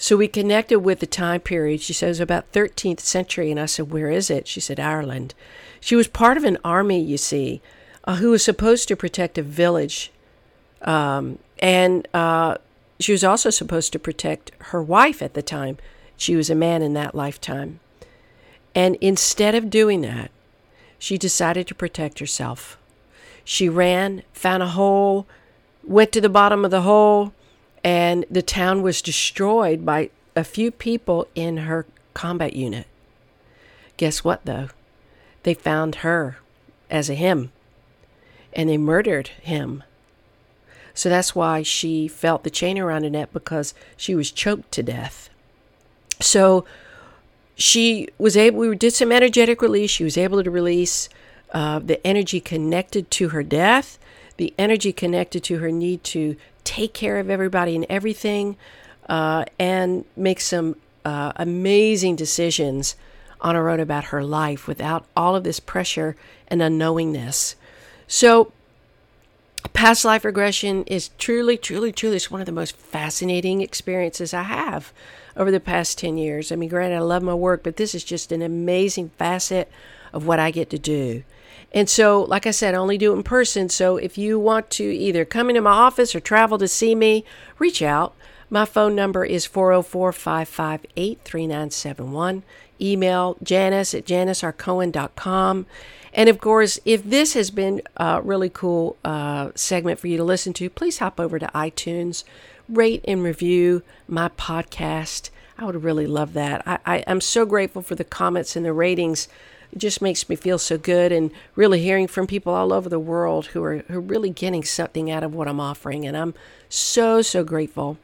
So 0.00 0.16
we 0.16 0.28
connected 0.28 0.80
with 0.80 1.00
the 1.00 1.06
time 1.06 1.42
period. 1.42 1.82
She 1.82 1.92
says 1.92 2.20
about 2.20 2.50
13th 2.52 3.00
century, 3.00 3.50
and 3.50 3.60
I 3.60 3.66
said, 3.66 3.92
Where 3.92 4.10
is 4.10 4.30
it? 4.30 4.48
She 4.48 4.58
said, 4.58 4.80
Ireland. 4.80 5.34
She 5.78 5.94
was 5.94 6.08
part 6.08 6.36
of 6.36 6.44
an 6.44 6.58
army, 6.64 7.00
you 7.00 7.18
see, 7.18 7.60
uh, 8.04 8.16
who 8.16 8.30
was 8.30 8.42
supposed 8.42 8.88
to 8.88 8.96
protect 8.96 9.36
a 9.36 9.42
village 9.42 10.10
um, 10.82 11.38
and 11.58 12.08
uh, 12.14 12.56
she 12.98 13.12
was 13.12 13.24
also 13.24 13.50
supposed 13.50 13.92
to 13.92 13.98
protect 13.98 14.52
her 14.58 14.82
wife 14.82 15.22
at 15.22 15.34
the 15.34 15.42
time. 15.42 15.78
She 16.16 16.36
was 16.36 16.50
a 16.50 16.54
man 16.54 16.82
in 16.82 16.94
that 16.94 17.14
lifetime. 17.14 17.80
And 18.74 18.96
instead 19.00 19.54
of 19.54 19.70
doing 19.70 20.00
that, 20.02 20.30
she 20.98 21.18
decided 21.18 21.66
to 21.66 21.74
protect 21.74 22.18
herself. 22.18 22.78
She 23.44 23.68
ran, 23.68 24.22
found 24.32 24.62
a 24.62 24.68
hole, 24.68 25.26
went 25.82 26.12
to 26.12 26.20
the 26.20 26.28
bottom 26.28 26.64
of 26.64 26.70
the 26.70 26.82
hole, 26.82 27.32
and 27.82 28.24
the 28.30 28.42
town 28.42 28.82
was 28.82 29.02
destroyed 29.02 29.84
by 29.84 30.10
a 30.36 30.44
few 30.44 30.70
people 30.70 31.26
in 31.34 31.58
her 31.58 31.86
combat 32.14 32.54
unit. 32.54 32.86
Guess 33.96 34.24
what, 34.24 34.44
though? 34.44 34.68
They 35.42 35.54
found 35.54 35.96
her 35.96 36.38
as 36.90 37.08
a 37.08 37.14
him, 37.14 37.52
and 38.52 38.68
they 38.68 38.78
murdered 38.78 39.28
him 39.28 39.82
so 40.94 41.08
that's 41.08 41.34
why 41.34 41.62
she 41.62 42.08
felt 42.08 42.44
the 42.44 42.50
chain 42.50 42.78
around 42.78 43.04
her 43.04 43.10
neck 43.10 43.32
because 43.32 43.74
she 43.96 44.14
was 44.14 44.30
choked 44.30 44.70
to 44.72 44.82
death. 44.82 45.30
So 46.20 46.64
she 47.54 48.08
was 48.18 48.36
able, 48.36 48.58
we 48.58 48.76
did 48.76 48.92
some 48.92 49.12
energetic 49.12 49.62
release. 49.62 49.90
She 49.90 50.04
was 50.04 50.18
able 50.18 50.42
to 50.42 50.50
release 50.50 51.08
uh, 51.52 51.78
the 51.78 52.04
energy 52.06 52.40
connected 52.40 53.10
to 53.12 53.30
her 53.30 53.42
death, 53.42 53.98
the 54.36 54.52
energy 54.58 54.92
connected 54.92 55.42
to 55.44 55.58
her 55.58 55.70
need 55.70 56.04
to 56.04 56.36
take 56.70 56.94
care 56.94 57.18
of 57.18 57.28
everybody 57.28 57.74
and 57.74 57.84
everything, 57.90 58.56
uh, 59.08 59.44
and 59.58 60.04
make 60.16 60.40
some 60.40 60.76
uh, 61.04 61.32
amazing 61.34 62.14
decisions 62.14 62.94
on 63.40 63.56
her 63.56 63.68
own 63.68 63.80
about 63.80 64.04
her 64.04 64.22
life 64.22 64.68
without 64.68 65.04
all 65.16 65.34
of 65.34 65.42
this 65.42 65.58
pressure 65.58 66.14
and 66.46 66.60
unknowingness. 66.60 67.56
So, 68.06 68.52
past 69.72 70.04
life 70.04 70.24
regression 70.24 70.84
is 70.84 71.10
truly, 71.18 71.56
truly, 71.56 71.90
truly 71.90 72.14
it's 72.14 72.30
one 72.30 72.40
of 72.40 72.46
the 72.46 72.52
most 72.52 72.76
fascinating 72.76 73.62
experiences 73.62 74.32
I 74.32 74.44
have 74.44 74.92
over 75.36 75.50
the 75.50 75.58
past 75.58 75.98
10 75.98 76.18
years. 76.18 76.52
I 76.52 76.54
mean, 76.54 76.68
granted, 76.68 76.96
I 76.96 77.00
love 77.00 77.24
my 77.24 77.34
work, 77.34 77.64
but 77.64 77.78
this 77.78 77.96
is 77.96 78.04
just 78.04 78.30
an 78.30 78.42
amazing 78.42 79.10
facet 79.18 79.68
of 80.12 80.24
what 80.24 80.38
I 80.38 80.52
get 80.52 80.70
to 80.70 80.78
do. 80.78 81.24
And 81.72 81.88
so, 81.88 82.22
like 82.22 82.46
I 82.46 82.50
said, 82.50 82.74
I 82.74 82.78
only 82.78 82.98
do 82.98 83.12
it 83.12 83.16
in 83.16 83.22
person. 83.22 83.68
So 83.68 83.96
if 83.96 84.18
you 84.18 84.38
want 84.38 84.70
to 84.70 84.84
either 84.84 85.24
come 85.24 85.48
into 85.48 85.62
my 85.62 85.70
office 85.70 86.14
or 86.14 86.20
travel 86.20 86.58
to 86.58 86.68
see 86.68 86.94
me, 86.94 87.24
reach 87.58 87.80
out. 87.80 88.14
My 88.48 88.64
phone 88.64 88.96
number 88.96 89.24
is 89.24 89.46
404 89.46 90.12
558 90.12 91.20
3971. 91.22 92.42
Email 92.80 93.36
janis 93.42 93.94
at 93.94 94.04
janisrcohen.com. 94.04 95.66
And 96.12 96.28
of 96.28 96.40
course, 96.40 96.80
if 96.84 97.04
this 97.04 97.34
has 97.34 97.52
been 97.52 97.82
a 97.96 98.20
really 98.20 98.50
cool 98.50 98.96
uh, 99.04 99.50
segment 99.54 100.00
for 100.00 100.08
you 100.08 100.16
to 100.16 100.24
listen 100.24 100.52
to, 100.54 100.68
please 100.68 100.98
hop 100.98 101.20
over 101.20 101.38
to 101.38 101.46
iTunes, 101.54 102.24
rate 102.68 103.04
and 103.06 103.22
review 103.22 103.82
my 104.08 104.28
podcast. 104.30 105.30
I 105.56 105.66
would 105.66 105.84
really 105.84 106.08
love 106.08 106.32
that. 106.32 106.66
I, 106.66 106.78
I, 106.84 107.04
I'm 107.06 107.20
so 107.20 107.46
grateful 107.46 107.82
for 107.82 107.94
the 107.94 108.02
comments 108.02 108.56
and 108.56 108.64
the 108.66 108.72
ratings 108.72 109.28
it 109.72 109.78
just 109.78 110.02
makes 110.02 110.28
me 110.28 110.36
feel 110.36 110.58
so 110.58 110.76
good 110.76 111.12
and 111.12 111.30
really 111.54 111.80
hearing 111.80 112.08
from 112.08 112.26
people 112.26 112.52
all 112.52 112.72
over 112.72 112.88
the 112.88 112.98
world 112.98 113.46
who 113.46 113.62
are, 113.62 113.78
who 113.78 113.98
are 113.98 114.00
really 114.00 114.30
getting 114.30 114.64
something 114.64 115.10
out 115.10 115.22
of 115.22 115.34
what 115.34 115.48
I'm 115.48 115.60
offering. 115.60 116.06
And 116.06 116.16
I'm 116.16 116.34
so, 116.68 117.22
so 117.22 117.44
grateful. 117.44 117.98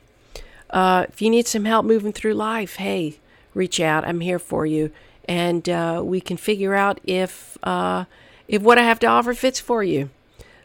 Uh, 0.70 1.06
if 1.08 1.20
you 1.20 1.30
need 1.30 1.46
some 1.46 1.64
help 1.64 1.84
moving 1.84 2.12
through 2.12 2.34
life, 2.34 2.76
hey, 2.76 3.18
reach 3.54 3.80
out. 3.80 4.04
I'm 4.04 4.20
here 4.20 4.38
for 4.38 4.66
you. 4.66 4.92
And 5.28 5.68
uh, 5.68 6.02
we 6.04 6.20
can 6.20 6.36
figure 6.36 6.74
out 6.74 7.00
if, 7.04 7.58
uh, 7.62 8.04
if 8.46 8.62
what 8.62 8.78
I 8.78 8.82
have 8.82 9.00
to 9.00 9.06
offer 9.06 9.34
fits 9.34 9.58
for 9.58 9.82
you. 9.82 10.10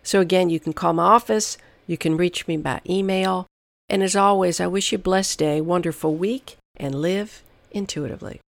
So, 0.04 0.20
again, 0.20 0.50
you 0.50 0.60
can 0.60 0.74
call 0.74 0.94
my 0.94 1.04
office, 1.04 1.58
you 1.86 1.98
can 1.98 2.18
reach 2.18 2.48
me 2.48 2.58
by 2.58 2.82
email. 2.90 3.48
And 3.90 4.02
as 4.02 4.16
always, 4.16 4.60
I 4.60 4.68
wish 4.68 4.92
you 4.92 4.98
a 4.98 5.00
blessed 5.00 5.38
day, 5.40 5.62
wonderful 5.62 6.16
week, 6.16 6.58
and 6.76 6.96
live 6.96 7.44
intuitively. 7.72 8.40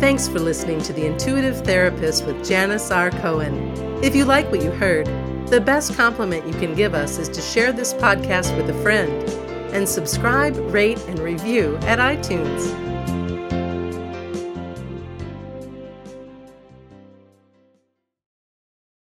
Thanks 0.00 0.26
for 0.26 0.38
listening 0.38 0.80
to 0.84 0.94
The 0.94 1.04
Intuitive 1.04 1.60
Therapist 1.60 2.24
with 2.24 2.42
Janis 2.42 2.90
R. 2.90 3.10
Cohen. 3.10 3.70
If 4.02 4.16
you 4.16 4.24
like 4.24 4.50
what 4.50 4.62
you 4.62 4.70
heard, 4.70 5.06
the 5.48 5.60
best 5.60 5.94
compliment 5.94 6.46
you 6.46 6.54
can 6.54 6.74
give 6.74 6.94
us 6.94 7.18
is 7.18 7.28
to 7.28 7.42
share 7.42 7.70
this 7.70 7.92
podcast 7.92 8.56
with 8.56 8.74
a 8.74 8.82
friend 8.82 9.28
and 9.74 9.86
subscribe, 9.86 10.56
rate, 10.72 10.98
and 11.06 11.18
review 11.18 11.76
at 11.82 11.98
iTunes. 11.98 12.89